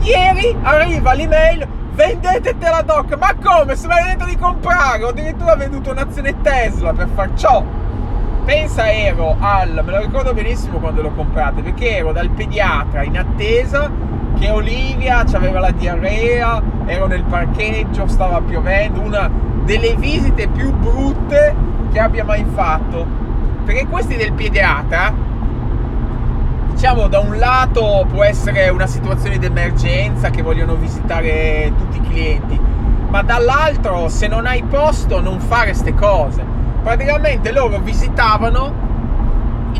Ieri 0.00 0.56
arriva 0.62 1.14
l'email, 1.14 1.66
vendete 1.92 2.56
Teladoc, 2.58 3.16
ma 3.18 3.34
come? 3.42 3.74
Se 3.76 3.86
mi 3.86 3.94
hai 3.94 4.04
detto 4.12 4.24
di 4.24 4.36
comprare, 4.36 5.02
ho 5.02 5.08
addirittura 5.08 5.56
venduto 5.56 5.90
un'azione 5.90 6.40
Tesla 6.40 6.92
per 6.92 7.08
far 7.14 7.30
ciò. 7.34 7.62
Pensa 8.44 8.92
ero 8.92 9.36
al, 9.40 9.80
me 9.82 9.90
lo 9.90 10.00
ricordo 10.00 10.34
benissimo 10.34 10.78
quando 10.78 11.00
l'ho 11.00 11.12
comprata, 11.12 11.62
perché 11.62 11.96
ero 11.96 12.12
dal 12.12 12.28
pediatra 12.28 13.02
in 13.02 13.18
attesa 13.18 13.90
che 14.38 14.50
Olivia 14.50 15.24
aveva 15.32 15.60
la 15.60 15.70
diarrea, 15.70 16.60
ero 16.84 17.06
nel 17.06 17.22
parcheggio, 17.22 18.06
stava 18.06 18.40
piovendo, 18.42 19.00
una 19.00 19.30
delle 19.64 19.94
visite 19.96 20.46
più 20.48 20.72
brutte 20.72 21.54
che 21.92 21.98
abbia 21.98 22.24
mai 22.24 22.44
fatto. 22.54 23.06
Perché 23.64 23.86
questi 23.86 24.16
del 24.16 24.32
pediatra 24.32 25.12
diciamo 26.70 27.06
da 27.06 27.20
un 27.20 27.38
lato 27.38 28.04
può 28.10 28.24
essere 28.24 28.68
una 28.68 28.86
situazione 28.86 29.38
di 29.38 29.46
emergenza 29.46 30.30
che 30.30 30.42
vogliono 30.42 30.74
visitare 30.74 31.72
tutti 31.78 31.98
i 31.98 32.02
clienti, 32.02 32.60
ma 33.08 33.22
dall'altro 33.22 34.08
se 34.08 34.26
non 34.26 34.44
hai 34.44 34.62
posto 34.64 35.20
non 35.20 35.40
fare 35.40 35.66
queste 35.66 35.94
cose. 35.94 36.44
Praticamente 36.82 37.52
loro 37.52 37.78
visitavano 37.78 38.72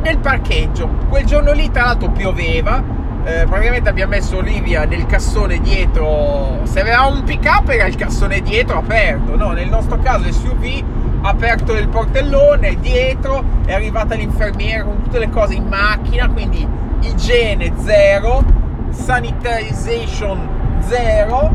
nel 0.01 0.19
parcheggio. 0.19 0.89
Quel 1.09 1.27
giorno 1.27 1.53
lì 1.53 1.71
tra 1.71 1.85
l'altro 1.85 2.11
pioveva, 2.11 2.83
eh, 3.25 3.47
praticamente 3.47 3.89
abbiamo 3.89 4.13
messo 4.13 4.37
Olivia 4.37 4.85
nel 4.85 5.07
cassone 5.07 5.59
dietro, 5.61 6.61
se 6.65 6.81
aveva 6.81 7.07
un 7.07 7.25
pick 7.25 7.45
up 7.47 7.69
era 7.69 7.87
il 7.87 7.97
cassone 7.97 8.41
dietro 8.41 8.79
aperto, 8.79 9.37
no? 9.37 9.53
Nel 9.53 9.69
nostro 9.69 9.99
caso 9.99 10.31
SUV 10.31 10.85
aperto 11.23 11.73
il 11.73 11.89
portellone, 11.89 12.79
dietro 12.81 13.43
è 13.65 13.73
arrivata 13.73 14.15
l'infermiera 14.15 14.85
con 14.85 15.03
tutte 15.03 15.19
le 15.19 15.31
cose 15.31 15.55
in 15.55 15.67
macchina, 15.67 16.29
quindi 16.29 16.69
igiene 17.01 17.73
zero, 17.79 18.45
sanitization 18.91 20.49
zero, 20.81 21.51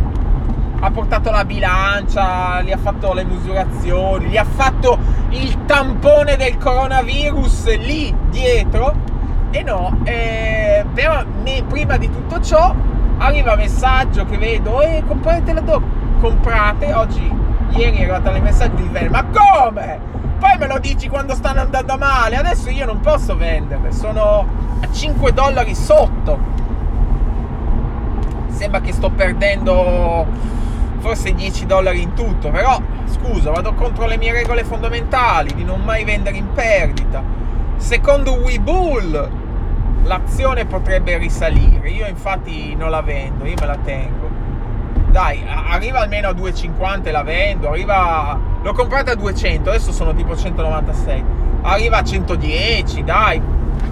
ha 0.80 0.90
portato 0.92 1.30
la 1.30 1.46
bilancia, 1.46 2.62
gli 2.62 2.72
ha 2.72 2.78
fatto 2.78 3.14
le 3.14 3.26
misurazioni, 3.26 4.26
gli 4.28 4.38
ha 4.38 4.46
fatto 4.46 4.98
il 5.30 5.66
tampone 5.66 6.36
del 6.36 6.58
coronavirus 6.58 7.78
lì 7.78 8.14
dietro. 8.30 9.18
E 9.52 9.64
no, 9.64 10.00
eh, 10.04 10.86
però 10.94 11.24
ne, 11.44 11.64
prima 11.64 11.98
di 11.98 12.10
tutto 12.10 12.40
ciò 12.40 12.74
arriva 13.18 13.56
messaggio 13.56 14.26
che 14.26 14.38
vedo, 14.38 14.82
eh, 14.82 15.04
comprate 15.06 15.54
la 15.54 15.62
doc, 15.62 15.82
comprate, 16.20 16.94
oggi, 16.94 17.32
ieri 17.72 17.98
arrivato 17.98 18.30
il 18.30 18.42
messaggio 18.42 18.76
di 18.76 18.84
vendere, 18.84 19.10
ma 19.10 19.26
come? 19.26 20.00
Poi 20.40 20.58
me 20.58 20.68
lo 20.68 20.80
dici 20.80 21.10
quando 21.10 21.34
stanno 21.34 21.62
andando 21.62 21.98
male. 21.98 22.38
Adesso 22.38 22.70
io 22.70 22.86
non 22.86 23.02
posso 23.02 23.36
venderle, 23.36 23.92
sono 23.92 24.48
a 24.82 24.92
5 24.92 25.34
dollari 25.34 25.76
sotto. 25.76 26.40
Sembra 28.48 28.80
che 28.80 28.94
sto 28.94 29.10
perdendo 29.10 30.26
forse 31.00 31.34
10 31.34 31.66
dollari 31.66 32.02
in 32.02 32.14
tutto, 32.14 32.50
però 32.52 32.80
scusa, 33.06 33.52
vado 33.52 33.74
contro 33.74 34.06
le 34.06 34.18
mie 34.18 34.32
regole 34.32 34.64
fondamentali 34.64 35.54
di 35.54 35.64
non 35.64 35.82
mai 35.82 36.06
vendere 36.06 36.38
in 36.38 36.54
perdita. 36.54 37.22
Secondo 37.80 38.34
Webull 38.36 39.30
l'azione 40.04 40.66
potrebbe 40.66 41.18
risalire, 41.18 41.90
io 41.90 42.08
infatti 42.08 42.76
non 42.76 42.92
la 42.92 43.02
vendo, 43.02 43.46
io 43.46 43.56
me 43.60 43.66
la 43.66 43.78
tengo 43.78 44.30
dai, 45.12 45.44
arriva 45.48 46.00
almeno 46.00 46.30
a 46.30 46.32
2,50 46.32 47.06
e 47.06 47.12
la 47.12 47.24
vendo, 47.24 47.70
arriva... 47.70 48.40
L'ho 48.62 48.74
comprata 48.74 49.12
a 49.12 49.16
200, 49.16 49.70
adesso 49.70 49.92
sono 49.92 50.14
tipo 50.14 50.36
196. 50.36 51.24
Arriva 51.62 51.98
a 51.98 52.04
110, 52.04 53.04
dai, 53.04 53.42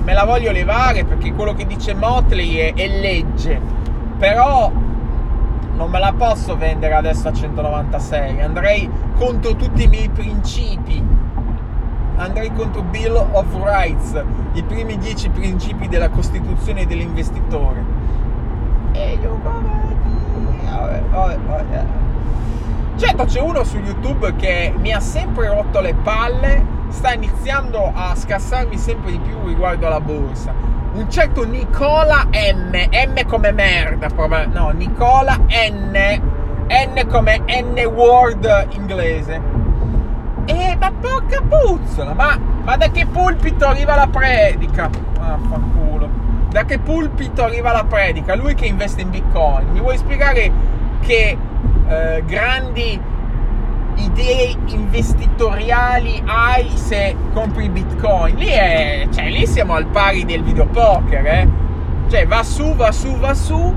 me 0.04 0.14
la 0.14 0.26
voglio 0.26 0.52
levare 0.52 1.06
perché 1.06 1.34
quello 1.34 1.54
che 1.54 1.66
dice 1.66 1.94
Motley 1.94 2.56
è, 2.56 2.74
è 2.74 2.88
legge. 2.88 3.60
Però 4.18 4.72
non 5.74 5.90
me 5.90 6.00
la 6.00 6.14
posso 6.14 6.58
vendere 6.58 6.94
adesso 6.94 7.28
a 7.28 7.34
196, 7.34 8.42
andrei 8.42 8.90
contro 9.16 9.56
tutti 9.56 9.84
i 9.84 9.88
miei 9.88 10.10
principi. 10.10 11.04
Andrei 12.18 12.52
contro 12.52 12.82
Bill 12.82 13.16
of 13.16 13.46
Rights, 13.64 14.20
i 14.54 14.64
primi 14.64 14.98
10 14.98 15.30
principi 15.30 15.88
della 15.88 16.10
Costituzione 16.10 16.88
dell'investitore. 16.88 17.84
E 18.94 19.20
io 19.22 19.40
vabbè, 19.44 21.02
vabbè, 21.10 21.38
vabbè. 21.38 21.84
Certo 22.96 23.26
c'è 23.26 23.40
uno 23.40 23.64
su 23.64 23.78
YouTube 23.78 24.36
che 24.36 24.74
mi 24.76 24.92
ha 24.92 25.00
sempre 25.00 25.50
rotto 25.50 25.80
le 25.80 25.94
palle, 25.94 26.66
sta 26.90 27.14
iniziando 27.14 27.92
a 27.94 28.16
scassarmi 28.16 28.78
sempre 28.78 29.12
di 29.12 29.20
più 29.20 29.38
riguardo 29.46 29.86
alla 29.86 30.02
borsa. 30.02 30.52
un 30.94 31.12
certo 31.12 31.46
Nicola 31.46 32.28
M, 32.32 32.72
M 32.74 33.26
come 33.28 33.52
merda, 33.52 34.08
no, 34.52 34.70
Nicola 34.70 35.38
N, 35.38 36.22
N 36.68 37.08
come 37.08 37.44
N-word 37.46 38.68
inglese. 38.72 39.57
E 40.50 40.78
ma 40.80 40.92
porca 40.92 41.42
puzzola, 41.42 42.14
ma, 42.14 42.40
ma 42.64 42.78
da 42.78 42.90
che 42.90 43.06
pulpito 43.06 43.66
arriva 43.66 43.96
la 43.98 44.08
predica? 44.08 44.90
Vaffanculo. 45.20 46.10
Da 46.50 46.64
che 46.64 46.80
pulpito 46.80 47.44
arriva 47.44 47.74
la 47.74 47.84
predica? 47.84 48.34
Lui 48.34 48.56
che 48.56 48.66
investe 48.66 49.02
in 49.02 49.10
bitcoin. 49.10 49.72
Mi 49.74 49.82
vuoi 49.82 49.98
spiegare 49.98 50.50
che 51.02 51.38
eh, 51.90 52.24
grandi 52.26 52.98
idee 53.96 54.56
investitoriali 54.68 56.24
hai 56.26 56.70
se 56.76 57.14
compri 57.34 57.68
bitcoin. 57.68 58.36
Lì, 58.36 58.48
è, 58.48 59.06
cioè, 59.12 59.30
lì 59.30 59.46
siamo 59.46 59.74
al 59.74 59.88
pari 59.88 60.24
del 60.24 60.44
videopoker, 60.44 61.26
eh? 61.26 61.48
Cioè, 62.08 62.26
va 62.26 62.42
su, 62.44 62.74
va 62.74 62.94
su, 62.94 63.18
va 63.18 63.34
su. 63.34 63.76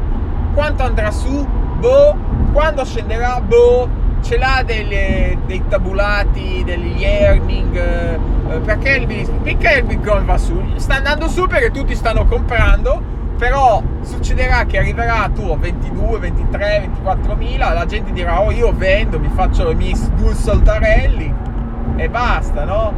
Quanto 0.55 0.85
andrà 0.85 1.11
su? 1.11 1.45
Boh. 1.81 2.17
Quando 2.53 2.85
scenderà? 2.85 3.41
Boh. 3.41 4.00
Ce 4.23 4.37
l'ha 4.37 4.62
delle, 4.65 5.39
dei 5.47 5.62
tabulati, 5.69 6.62
degli 6.65 7.03
earning. 7.03 7.77
Eh, 7.77 8.59
perché, 8.61 8.97
il, 8.97 9.31
perché 9.43 9.79
il 9.79 9.85
bitcoin 9.85 10.25
va 10.25 10.39
su? 10.39 10.61
Sta 10.77 10.97
andando 10.97 11.29
su 11.29 11.47
perché 11.47 11.71
tutti 11.71 11.95
stanno 11.95 12.27
comprando 12.27 13.19
però 13.41 13.83
succederà 14.03 14.67
che 14.67 14.77
arriverà 14.77 15.31
tu 15.35 15.50
a 15.50 15.57
22, 15.57 16.19
23, 16.19 16.81
24 16.81 17.37
mila, 17.37 17.73
la 17.73 17.87
gente 17.87 18.12
dirà 18.12 18.39
oh 18.43 18.50
io 18.50 18.71
vendo, 18.71 19.19
mi 19.19 19.31
faccio 19.35 19.71
i 19.71 19.75
miei 19.75 19.99
due 20.15 20.35
soldarelli 20.35 21.35
e 21.97 22.09
basta, 22.11 22.65
no? 22.65 22.93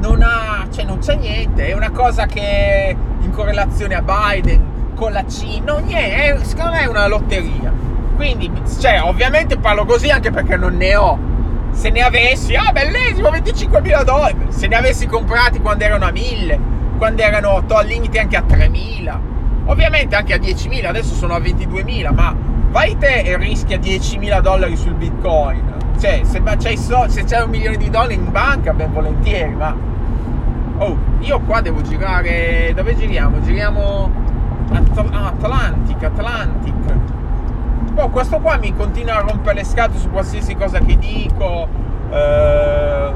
Non 0.00 0.22
ha, 0.22 0.66
cioè 0.70 0.84
non 0.84 1.00
c'è 1.00 1.16
niente, 1.16 1.66
è 1.66 1.74
una 1.74 1.90
cosa 1.90 2.24
che 2.24 2.96
in 3.20 3.30
correlazione 3.30 3.94
a 3.94 4.02
Biden 4.02 4.92
con 4.94 5.12
la 5.12 5.26
Cina, 5.26 5.72
no 5.72 5.78
niente, 5.80 6.14
è, 6.14 6.44
secondo 6.44 6.70
me 6.70 6.80
è 6.80 6.86
una 6.86 7.06
lotteria. 7.06 7.73
Quindi, 8.16 8.50
cioè, 8.80 9.00
ovviamente 9.02 9.58
parlo 9.58 9.84
così 9.84 10.10
anche 10.10 10.30
perché 10.30 10.56
non 10.56 10.76
ne 10.76 10.94
ho. 10.96 11.18
Se 11.72 11.90
ne 11.90 12.02
avessi, 12.02 12.54
ah 12.54 12.70
bellissimo, 12.72 13.30
25 13.30 13.80
mila 13.80 14.04
dollari, 14.04 14.46
se 14.48 14.68
ne 14.68 14.76
avessi 14.76 15.06
comprati 15.06 15.60
quando 15.60 15.82
erano 15.84 16.04
a 16.04 16.12
1000 16.12 16.74
quando 16.96 17.22
erano 17.22 17.62
al 17.68 17.86
limite 17.86 18.18
anche 18.18 18.36
a 18.36 18.44
3.000, 18.46 19.18
ovviamente 19.66 20.16
anche 20.16 20.34
a 20.34 20.38
10.000, 20.38 20.86
adesso 20.86 21.14
sono 21.14 21.34
a 21.34 21.38
22.000, 21.38 22.14
ma 22.14 22.34
vai 22.70 22.96
te 22.96 23.22
e 23.22 23.36
rischia 23.36 23.78
10.000 23.78 24.40
dollari 24.40 24.76
sul 24.76 24.94
bitcoin. 24.94 25.72
Cioè, 25.98 26.22
se, 26.24 26.42
c'hai 26.42 26.76
so, 26.76 27.04
se 27.08 27.24
c'è 27.24 27.42
un 27.42 27.50
milione 27.50 27.76
di 27.76 27.90
dollari 27.90 28.14
in 28.14 28.30
banca, 28.30 28.72
ben 28.72 28.92
volentieri, 28.92 29.54
ma... 29.54 29.76
Oh, 30.78 30.96
io 31.20 31.40
qua 31.40 31.60
devo 31.60 31.82
girare... 31.82 32.72
Dove 32.74 32.96
giriamo? 32.96 33.40
Giriamo... 33.42 34.10
At- 34.72 34.98
Atlantic, 35.12 36.02
Atlantic. 36.02 36.74
Oh, 37.96 38.08
questo 38.08 38.40
qua 38.40 38.56
mi 38.56 38.74
continua 38.74 39.18
a 39.18 39.20
rompere 39.20 39.58
le 39.58 39.64
scatole 39.64 40.00
su 40.00 40.10
qualsiasi 40.10 40.56
cosa 40.56 40.80
che 40.80 40.98
dico. 40.98 41.68
Eh... 42.10 43.12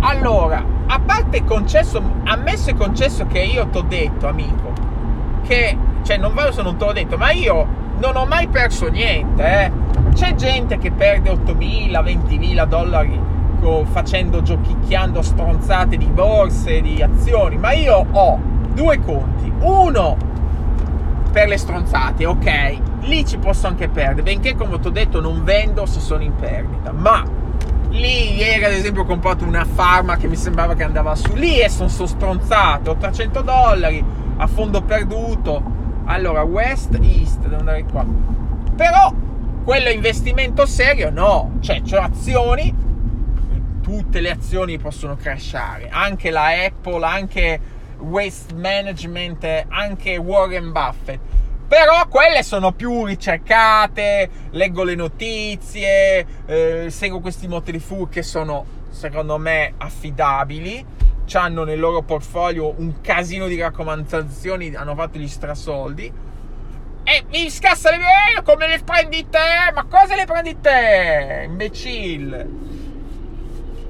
Allora, 0.00 0.62
a 0.86 1.00
parte 1.00 1.44
concesso, 1.44 2.00
ammesso 2.24 2.70
e 2.70 2.74
concesso 2.74 3.26
che 3.26 3.40
io 3.40 3.66
ti 3.68 3.78
ho 3.78 3.82
detto, 3.82 4.28
amico, 4.28 4.72
che, 5.42 5.76
cioè 6.02 6.16
non 6.16 6.34
vado 6.34 6.52
se 6.52 6.62
non 6.62 6.76
te 6.76 6.84
l'ho 6.84 6.92
detto, 6.92 7.16
ma 7.16 7.32
io 7.32 7.66
non 7.98 8.14
ho 8.16 8.24
mai 8.24 8.46
perso 8.46 8.88
niente, 8.88 9.42
eh. 9.42 9.72
C'è 10.12 10.34
gente 10.34 10.78
che 10.78 10.92
perde 10.92 11.32
8.000, 11.32 11.90
20.000 11.90 12.66
dollari 12.66 13.20
facendo, 13.84 14.42
giochicchiando 14.42 15.22
stronzate 15.22 15.96
di 15.96 16.06
borse, 16.06 16.82
di 16.82 17.02
azioni, 17.02 17.56
ma 17.56 17.72
io 17.72 18.06
ho 18.10 18.38
due 18.74 19.00
conti. 19.00 19.50
Uno 19.60 20.16
per 21.32 21.48
le 21.48 21.56
stronzate, 21.56 22.26
ok, 22.26 22.93
lì 23.04 23.24
ci 23.24 23.38
posso 23.38 23.66
anche 23.66 23.88
perdere, 23.88 24.22
benché 24.22 24.54
come 24.54 24.78
ti 24.78 24.88
ho 24.88 24.90
detto 24.90 25.20
non 25.20 25.44
vendo 25.44 25.86
se 25.86 26.00
sono 26.00 26.22
in 26.22 26.34
perdita, 26.34 26.92
ma 26.92 27.42
Lì 27.94 28.34
ieri 28.34 28.64
ad 28.64 28.72
esempio 28.72 29.02
ho 29.02 29.04
comprato 29.04 29.44
una 29.44 29.64
farma 29.64 30.16
che 30.16 30.26
mi 30.26 30.34
sembrava 30.34 30.74
che 30.74 30.82
andava 30.82 31.14
su. 31.14 31.32
Lì 31.34 31.60
e 31.60 31.68
sono, 31.68 31.88
sono 31.88 32.08
stronzato, 32.08 32.90
800 32.90 33.40
dollari 33.42 34.04
a 34.36 34.46
fondo 34.48 34.82
perduto. 34.82 35.62
Allora, 36.06 36.42
West 36.42 36.98
East, 37.00 37.42
devo 37.42 37.58
andare 37.58 37.84
qua. 37.84 38.04
Però 38.74 39.14
quello 39.62 39.90
investimento 39.90 40.66
serio 40.66 41.10
no, 41.10 41.58
cioè 41.60 41.82
ho 41.92 42.00
azioni, 42.00 42.74
tutte 43.80 44.20
le 44.20 44.30
azioni 44.30 44.76
possono 44.78 45.14
crashare, 45.14 45.88
anche 45.88 46.30
la 46.30 46.46
Apple, 46.64 47.04
anche 47.06 47.60
Waste 47.98 48.54
Management, 48.54 49.66
anche 49.68 50.16
Warren 50.16 50.72
Buffett 50.72 51.20
però 51.66 52.06
quelle 52.08 52.42
sono 52.42 52.72
più 52.72 53.04
ricercate, 53.04 54.28
leggo 54.50 54.84
le 54.84 54.94
notizie, 54.94 56.26
eh, 56.46 56.86
seguo 56.90 57.20
questi 57.20 57.48
motori 57.48 57.78
fu 57.78 58.08
che 58.08 58.22
sono 58.22 58.82
secondo 58.90 59.38
me 59.38 59.74
affidabili, 59.78 60.84
hanno 61.32 61.64
nel 61.64 61.80
loro 61.80 62.02
portfolio 62.02 62.74
un 62.76 63.00
casino 63.00 63.46
di 63.46 63.58
raccomandazioni, 63.58 64.74
hanno 64.74 64.94
fatto 64.94 65.18
gli 65.18 65.26
strasoldi. 65.26 66.12
E 67.06 67.24
mi 67.28 67.50
scassa 67.50 67.90
le 67.90 67.96
idee, 67.96 68.42
come 68.44 68.68
le 68.68 68.80
prendi 68.84 69.26
te? 69.28 69.72
Ma 69.74 69.84
cosa 69.84 70.14
le 70.14 70.24
prendi 70.24 70.58
te? 70.60 71.44
Imbecille. 71.46 72.48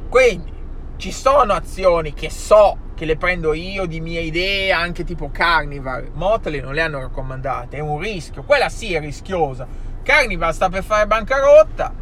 Quindi 0.09 0.53
ci 0.97 1.13
sono 1.13 1.53
azioni 1.53 2.13
che 2.15 2.31
so 2.31 2.79
che 3.05 3.07
le 3.07 3.17
prendo 3.17 3.53
io 3.53 3.85
di 3.85 4.01
mie 4.01 4.23
idee, 4.23 4.73
anche 4.73 5.05
tipo 5.05 5.31
Carnival. 5.31 6.11
Motley 6.15 6.61
non 6.61 6.73
le 6.73 6.81
hanno 6.81 7.01
raccomandate, 7.01 7.77
è 7.77 7.81
un 7.81 8.01
rischio. 8.01 8.43
Quella 8.43 8.71
sì 8.71 8.95
è 8.95 9.01
rischiosa. 9.01 9.67
Carnival 10.03 10.55
sta 10.55 10.71
per 10.71 10.83
fare 10.83 11.07
bancarotta. 11.07 11.93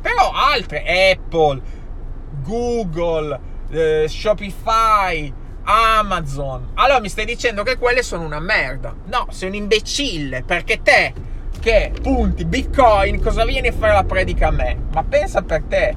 Però 0.00 0.32
altre, 0.32 1.12
Apple, 1.12 1.60
Google, 2.42 3.40
eh, 3.70 4.06
Shopify, 4.08 5.32
Amazon. 5.62 6.70
Allora 6.74 7.00
mi 7.00 7.08
stai 7.08 7.24
dicendo 7.24 7.62
che 7.62 7.78
quelle 7.78 8.02
sono 8.02 8.24
una 8.24 8.40
merda. 8.40 8.94
No, 9.06 9.28
sei 9.30 9.48
un 9.48 9.54
imbecille, 9.54 10.42
perché 10.42 10.82
te 10.82 11.14
che 11.60 11.92
punti 12.00 12.44
Bitcoin, 12.44 13.20
cosa 13.20 13.44
vieni 13.44 13.68
a 13.68 13.72
fare 13.72 13.92
la 13.92 14.04
predica 14.04 14.48
a 14.48 14.52
me? 14.52 14.76
Ma 14.92 15.02
pensa 15.02 15.42
per 15.42 15.62
te 15.68 15.96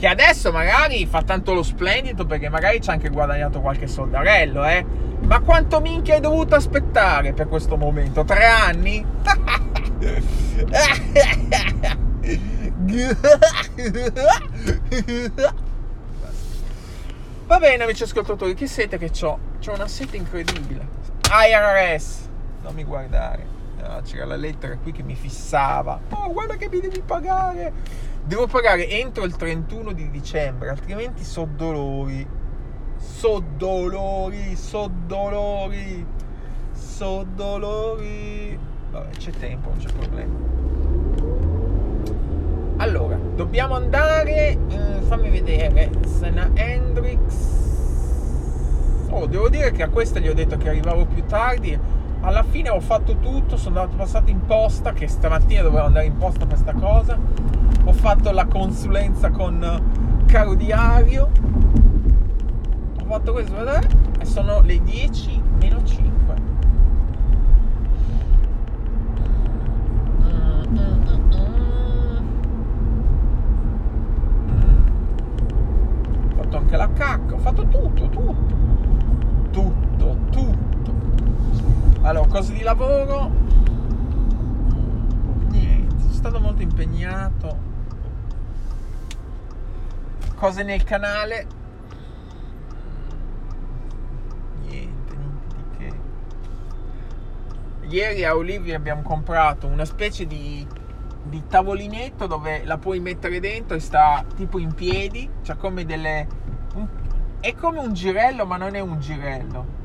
che 0.00 0.06
adesso 0.06 0.50
magari 0.50 1.04
fa 1.04 1.22
tanto 1.22 1.52
lo 1.52 1.62
splendido 1.62 2.24
perché 2.24 2.48
magari 2.48 2.80
ci 2.80 2.88
ha 2.88 2.94
anche 2.94 3.10
guadagnato 3.10 3.60
qualche 3.60 3.86
soldarello, 3.86 4.64
eh. 4.64 4.82
Ma 5.26 5.40
quanto 5.40 5.78
minchia 5.80 6.14
hai 6.14 6.20
dovuto 6.20 6.54
aspettare 6.54 7.34
per 7.34 7.48
questo 7.48 7.76
momento? 7.76 8.24
Tre 8.24 8.46
anni? 8.46 9.04
Va 17.44 17.58
bene 17.58 17.84
amici 17.84 18.02
ascoltatori, 18.04 18.54
che 18.54 18.66
sete 18.66 18.96
che 18.96 19.10
ho? 19.20 19.38
C'ho 19.62 19.74
una 19.74 19.86
sete 19.86 20.16
incredibile. 20.16 20.88
IRS, 21.30 22.26
non 22.62 22.72
mi 22.72 22.84
guardare. 22.84 23.58
No, 23.82 24.00
c'era 24.02 24.24
la 24.24 24.36
lettera 24.36 24.78
qui 24.78 24.92
che 24.92 25.02
mi 25.02 25.14
fissava. 25.14 26.00
Oh, 26.08 26.32
guarda 26.32 26.56
che 26.56 26.70
mi 26.70 26.80
devi 26.80 27.02
pagare 27.04 28.08
devo 28.24 28.46
pagare 28.46 28.88
entro 28.88 29.24
il 29.24 29.36
31 29.36 29.92
di 29.92 30.10
dicembre, 30.10 30.70
altrimenti 30.70 31.24
so 31.24 31.48
dolori. 31.54 32.38
So 32.96 33.42
dolori, 33.56 34.54
so 34.56 34.90
dolori, 35.06 36.04
so 36.72 37.26
dolori. 37.34 38.58
Vabbè, 38.90 39.16
c'è 39.16 39.30
tempo, 39.30 39.70
non 39.70 39.78
c'è 39.78 39.92
problema. 39.92 40.34
Allora, 42.76 43.16
dobbiamo 43.34 43.74
andare. 43.74 44.58
Eh, 44.68 45.00
fammi 45.02 45.30
vedere. 45.30 45.90
Sena 46.06 46.50
Hendrix. 46.54 47.58
Oh, 49.10 49.26
devo 49.26 49.48
dire 49.48 49.70
che 49.72 49.82
a 49.82 49.88
questa 49.88 50.18
gli 50.18 50.28
ho 50.28 50.34
detto 50.34 50.56
che 50.56 50.68
arrivavo 50.68 51.04
più 51.04 51.24
tardi. 51.24 51.78
Alla 52.22 52.42
fine 52.42 52.68
ho 52.68 52.80
fatto 52.80 53.16
tutto, 53.16 53.56
sono 53.56 53.80
andato 53.80 53.96
passato 53.96 54.30
in 54.30 54.44
posta, 54.44 54.92
che 54.92 55.08
stamattina 55.08 55.62
dovevo 55.62 55.86
andare 55.86 56.04
in 56.04 56.16
posta 56.18 56.46
questa 56.46 56.74
cosa. 56.74 57.18
Ho 57.84 57.92
fatto 57.92 58.30
la 58.30 58.46
consulenza 58.46 59.30
con 59.30 60.22
Caro 60.26 60.54
Diario. 60.54 61.30
Ho 63.00 63.04
fatto 63.06 63.32
questo 63.32 63.54
vedete? 63.56 63.88
E 64.20 64.24
sono 64.26 64.60
le 64.60 64.82
10 64.82 65.42
meno 65.58 65.82
5 65.82 66.34
ho 76.28 76.34
fatto 76.36 76.56
anche 76.56 76.76
la 76.76 76.88
cacca 76.92 77.34
ho 77.34 77.38
fatto 77.38 77.66
tutto 77.66 78.08
tutto. 78.08 78.34
Tutto 79.50 79.89
allora, 82.02 82.26
cose 82.28 82.54
di 82.54 82.62
lavoro. 82.62 83.30
Niente, 85.50 85.98
sono 85.98 86.12
stato 86.12 86.40
molto 86.40 86.62
impegnato. 86.62 87.58
Cose 90.34 90.62
nel 90.62 90.82
canale. 90.82 91.46
Niente, 94.62 95.14
niente 95.14 95.56
di 95.56 95.64
che. 95.76 95.98
Ieri 97.88 98.24
a 98.24 98.34
Olivia 98.34 98.76
abbiamo 98.76 99.02
comprato 99.02 99.66
una 99.66 99.84
specie 99.84 100.26
di, 100.26 100.66
di 101.24 101.42
tavolinetto 101.48 102.26
dove 102.26 102.64
la 102.64 102.78
puoi 102.78 102.98
mettere 103.00 103.40
dentro 103.40 103.76
e 103.76 103.80
sta 103.80 104.24
tipo 104.36 104.58
in 104.58 104.72
piedi, 104.72 105.28
cioè 105.42 105.56
come 105.56 105.84
delle... 105.84 106.26
È 107.40 107.54
come 107.54 107.78
un 107.78 107.92
girello 107.92 108.46
ma 108.46 108.56
non 108.56 108.74
è 108.74 108.80
un 108.80 108.98
girello 109.00 109.79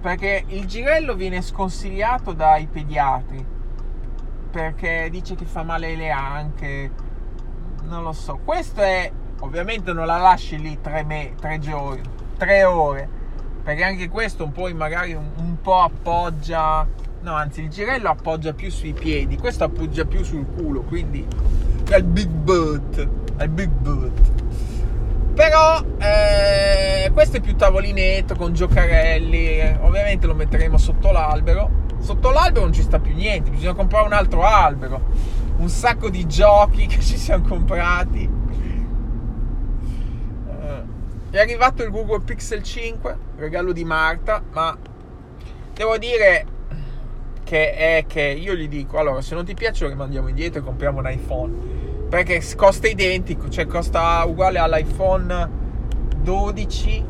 perché 0.00 0.44
il 0.48 0.66
girello 0.66 1.14
viene 1.14 1.42
sconsigliato 1.42 2.32
dai 2.32 2.66
pediatri 2.66 3.56
perché 4.50 5.08
dice 5.10 5.34
che 5.34 5.44
fa 5.44 5.62
male 5.62 5.94
le 5.94 6.10
anche. 6.10 6.90
Non 7.84 8.02
lo 8.02 8.12
so. 8.12 8.40
Questo 8.44 8.80
è 8.80 9.10
ovviamente 9.40 9.92
non 9.92 10.06
la 10.06 10.18
lasci 10.18 10.58
lì 10.58 10.78
tre, 10.80 11.04
me, 11.04 11.34
tre 11.38 11.58
giorni, 11.58 12.02
tre 12.36 12.64
ore 12.64 13.16
perché 13.62 13.84
anche 13.84 14.08
questo 14.08 14.44
un 14.44 14.52
po' 14.52 14.72
magari 14.74 15.12
un, 15.12 15.30
un, 15.36 15.60
po' 15.60 15.80
appoggia 15.80 16.86
no 17.20 17.34
anzi 17.34 17.62
il 17.62 17.68
girello 17.68 18.08
appoggia 18.08 18.54
più 18.54 18.70
sui 18.70 18.94
piedi 18.94 19.36
questo 19.36 19.64
appoggia 19.64 20.06
più 20.06 20.22
sul 20.24 20.46
culo 20.56 20.80
quindi 20.82 21.26
è 21.90 21.96
il 21.96 22.04
big 22.04 22.28
butt 22.28 23.08
il 23.38 23.48
big 23.50 23.68
butt 23.68 24.47
però 25.38 25.80
eh, 25.98 27.12
questo 27.12 27.36
è 27.36 27.40
più 27.40 27.54
tavolinetto 27.54 28.34
con 28.34 28.54
giocarelli 28.54 29.76
ovviamente 29.82 30.26
lo 30.26 30.34
metteremo 30.34 30.76
sotto 30.76 31.12
l'albero. 31.12 31.86
Sotto 32.00 32.32
l'albero 32.32 32.64
non 32.64 32.72
ci 32.72 32.82
sta 32.82 32.98
più 32.98 33.14
niente 33.14 33.50
bisogna 33.50 33.74
comprare 33.74 34.06
un 34.06 34.14
altro 34.14 34.42
albero. 34.42 35.00
Un 35.58 35.68
sacco 35.68 36.10
di 36.10 36.26
giochi 36.26 36.86
che 36.90 37.00
ci 37.00 37.16
siamo 37.16 37.46
comprati. 37.46 38.28
È 41.30 41.38
arrivato 41.38 41.84
il 41.84 41.90
Google 41.90 42.22
Pixel 42.22 42.64
5, 42.64 43.16
regalo 43.36 43.70
di 43.72 43.84
Marta, 43.84 44.42
ma 44.50 44.76
devo 45.72 45.98
dire 45.98 46.46
che 47.44 47.74
è 47.74 48.04
che 48.08 48.22
io 48.22 48.54
gli 48.56 48.66
dico, 48.66 48.98
allora 48.98 49.20
se 49.20 49.36
non 49.36 49.44
ti 49.44 49.54
piace 49.54 49.84
lo 49.84 49.90
rimandiamo 49.90 50.26
indietro 50.26 50.60
e 50.60 50.64
compriamo 50.64 50.98
un 50.98 51.08
iPhone, 51.08 51.77
perché 52.08 52.42
costa 52.56 52.88
identico, 52.88 53.48
cioè 53.48 53.66
costa 53.66 54.24
uguale 54.24 54.58
all'iPhone 54.58 55.50
12 56.22 57.04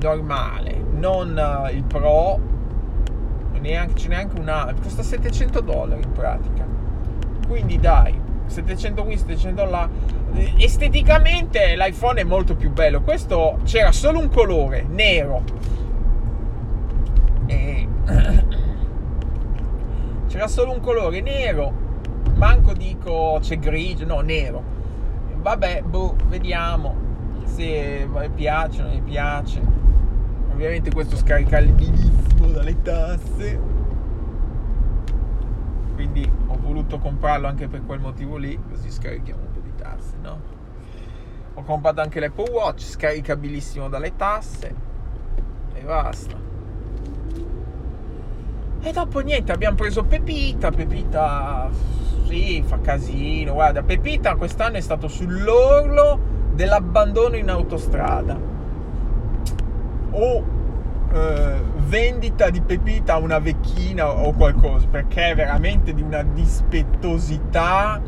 normale, 0.00 0.84
non 0.92 1.38
eh, 1.38 1.72
il 1.72 1.84
Pro, 1.84 2.40
neanche, 3.60 3.94
c'è 3.94 4.08
neanche 4.08 4.38
una, 4.38 4.74
costa 4.82 5.02
700 5.02 5.60
dollari 5.60 6.02
in 6.02 6.12
pratica. 6.12 6.66
Quindi 7.46 7.78
dai, 7.78 8.20
700 8.46 9.04
qui, 9.04 9.16
700 9.16 9.64
là. 9.64 9.88
Esteticamente 10.56 11.76
l'iPhone 11.76 12.20
è 12.20 12.24
molto 12.24 12.56
più 12.56 12.70
bello. 12.70 13.02
Questo 13.02 13.58
c'era 13.64 13.92
solo 13.92 14.18
un 14.18 14.28
colore, 14.28 14.84
nero. 14.88 15.42
E... 17.46 17.88
c'era 20.26 20.48
solo 20.48 20.72
un 20.72 20.80
colore 20.80 21.20
nero. 21.20 21.90
Manco 22.42 22.72
dico 22.72 23.38
c'è 23.40 23.56
grigio, 23.56 24.04
no, 24.04 24.18
nero. 24.18 24.60
Vabbè, 25.36 25.82
boh, 25.82 26.16
vediamo 26.26 26.92
se 27.44 28.04
mi 28.12 28.30
piace 28.30 28.80
o 28.80 28.84
non 28.84 28.94
mi 28.94 29.00
piace. 29.00 29.62
Ovviamente 30.50 30.90
questo 30.90 31.14
scaricabilissimo 31.14 32.48
dalle 32.48 32.82
tasse 32.82 33.60
quindi 35.94 36.28
ho 36.48 36.58
voluto 36.58 36.98
comprarlo 36.98 37.46
anche 37.46 37.68
per 37.68 37.86
quel 37.86 38.00
motivo 38.00 38.36
lì, 38.36 38.58
così 38.68 38.90
scarichiamo 38.90 39.40
un 39.40 39.52
po' 39.52 39.60
di 39.60 39.72
tasse, 39.76 40.16
no? 40.20 40.40
Ho 41.54 41.62
comprato 41.62 42.00
anche 42.00 42.18
l'Apple 42.18 42.50
Watch, 42.50 42.80
scaricabilissimo 42.80 43.88
dalle 43.88 44.16
tasse 44.16 44.74
e 45.74 45.80
basta. 45.82 46.51
E 48.84 48.90
dopo 48.90 49.20
niente, 49.20 49.52
abbiamo 49.52 49.76
preso 49.76 50.02
Pepita, 50.02 50.70
Pepita 50.72 51.70
sì, 52.26 52.64
fa 52.66 52.80
casino, 52.80 53.52
guarda, 53.52 53.82
Pepita 53.82 54.34
quest'anno 54.34 54.76
è 54.76 54.80
stato 54.80 55.06
sull'orlo 55.06 56.18
dell'abbandono 56.52 57.36
in 57.36 57.48
autostrada. 57.48 58.36
Oh, 60.10 60.44
eh, 61.12 61.62
vendita 61.86 62.50
di 62.50 62.60
pepita 62.60 63.14
a 63.14 63.18
una 63.18 63.38
vecchina 63.38 64.08
o 64.08 64.32
qualcosa, 64.32 64.86
perché 64.88 65.30
è 65.30 65.34
veramente 65.34 65.94
di 65.94 66.02
una 66.02 66.22
dispettosità 66.22 68.00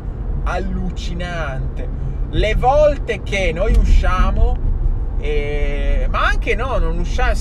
allucinante. 0.43 1.87
Le 2.31 2.55
volte 2.55 3.21
che 3.23 3.51
noi 3.53 3.75
usciamo, 3.77 4.57
eh, 5.19 6.07
ma 6.09 6.25
anche 6.25 6.55
no, 6.55 6.79
non 6.79 6.97
usciamo, 6.99 7.33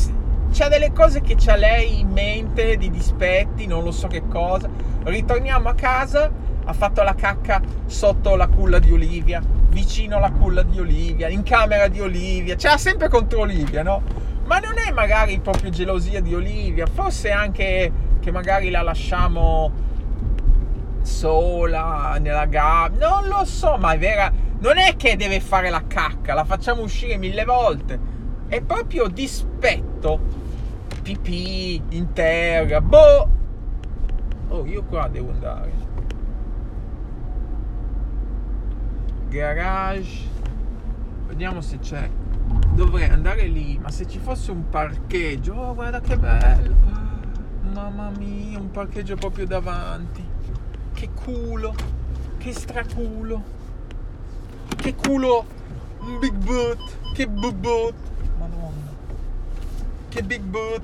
c'è 0.54 0.68
delle 0.68 0.92
cose 0.92 1.20
che 1.20 1.34
c'ha 1.36 1.56
lei 1.56 1.98
in 1.98 2.10
mente 2.10 2.76
di 2.76 2.88
dispetti, 2.88 3.66
non 3.66 3.82
lo 3.82 3.90
so 3.90 4.06
che 4.06 4.22
cosa. 4.28 4.70
Ritorniamo 5.02 5.68
a 5.68 5.74
casa, 5.74 6.30
ha 6.64 6.72
fatto 6.72 7.02
la 7.02 7.16
cacca 7.16 7.60
sotto 7.86 8.36
la 8.36 8.46
culla 8.46 8.78
di 8.78 8.92
Olivia, 8.92 9.42
vicino 9.70 10.16
alla 10.16 10.30
culla 10.30 10.62
di 10.62 10.78
Olivia, 10.78 11.26
in 11.26 11.42
camera 11.42 11.88
di 11.88 12.00
Olivia, 12.00 12.54
ce 12.54 12.78
sempre 12.78 13.08
contro 13.08 13.40
Olivia, 13.40 13.82
no? 13.82 14.00
Ma 14.44 14.60
non 14.60 14.74
è 14.78 14.92
magari 14.92 15.40
proprio 15.40 15.70
gelosia 15.70 16.20
di 16.20 16.32
Olivia, 16.32 16.86
forse 16.86 17.32
anche 17.32 17.90
che 18.20 18.30
magari 18.30 18.70
la 18.70 18.82
lasciamo 18.82 19.72
sola 21.02 22.16
nella 22.20 22.46
gabbia, 22.46 23.08
non 23.08 23.26
lo 23.26 23.44
so, 23.44 23.76
ma 23.76 23.92
è 23.92 23.98
vera, 23.98 24.32
non 24.60 24.78
è 24.78 24.94
che 24.94 25.16
deve 25.16 25.40
fare 25.40 25.68
la 25.68 25.82
cacca, 25.88 26.32
la 26.32 26.44
facciamo 26.44 26.82
uscire 26.82 27.16
mille 27.16 27.44
volte, 27.44 27.98
è 28.46 28.60
proprio 28.60 29.08
dispetto, 29.08 30.42
pipì, 31.04 31.82
in 31.90 32.14
terra, 32.14 32.80
boh, 32.80 33.28
oh 34.48 34.64
io 34.64 34.82
qua 34.84 35.06
devo 35.08 35.32
andare, 35.32 35.72
garage, 39.28 40.26
vediamo 41.26 41.60
se 41.60 41.78
c'è. 41.78 42.10
Dovrei 42.74 43.08
andare 43.08 43.46
lì, 43.46 43.78
ma 43.78 43.90
se 43.90 44.06
ci 44.08 44.18
fosse 44.18 44.50
un 44.50 44.68
parcheggio, 44.70 45.52
oh 45.52 45.74
guarda 45.74 46.00
che 46.00 46.16
bello, 46.16 46.74
mamma 47.74 48.10
mia, 48.16 48.58
un 48.58 48.70
parcheggio 48.70 49.16
proprio 49.16 49.46
davanti, 49.46 50.24
che 50.94 51.10
culo, 51.10 51.74
che 52.38 52.52
straculo, 52.52 53.42
che 54.74 54.94
culo, 54.94 55.44
un 56.00 56.18
big 56.18 56.34
boot, 56.34 57.12
che 57.12 57.28
big 57.28 57.54
boot, 57.54 57.94
madonna, 58.38 58.83
che 60.14 60.22
big 60.22 60.42
boot. 60.42 60.82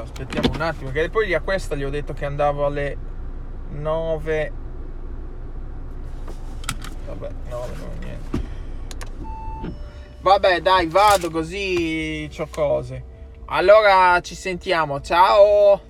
aspettiamo 0.00 0.50
un 0.54 0.60
attimo, 0.60 0.90
che 0.90 1.10
poi 1.10 1.34
a 1.34 1.40
questa 1.40 1.74
gli 1.74 1.82
ho 1.82 1.90
detto 1.90 2.12
che 2.12 2.24
andavo 2.24 2.64
alle 2.64 2.96
9. 3.70 4.52
Vabbè, 7.06 7.30
9 7.48 7.72
no, 7.76 7.90
niente. 8.00 8.46
Vabbè, 10.20 10.60
dai, 10.60 10.86
vado 10.86 11.30
così 11.30 12.28
c'ho 12.30 12.48
cose. 12.50 13.04
Allora 13.46 14.20
ci 14.20 14.34
sentiamo, 14.36 15.00
ciao! 15.00 15.87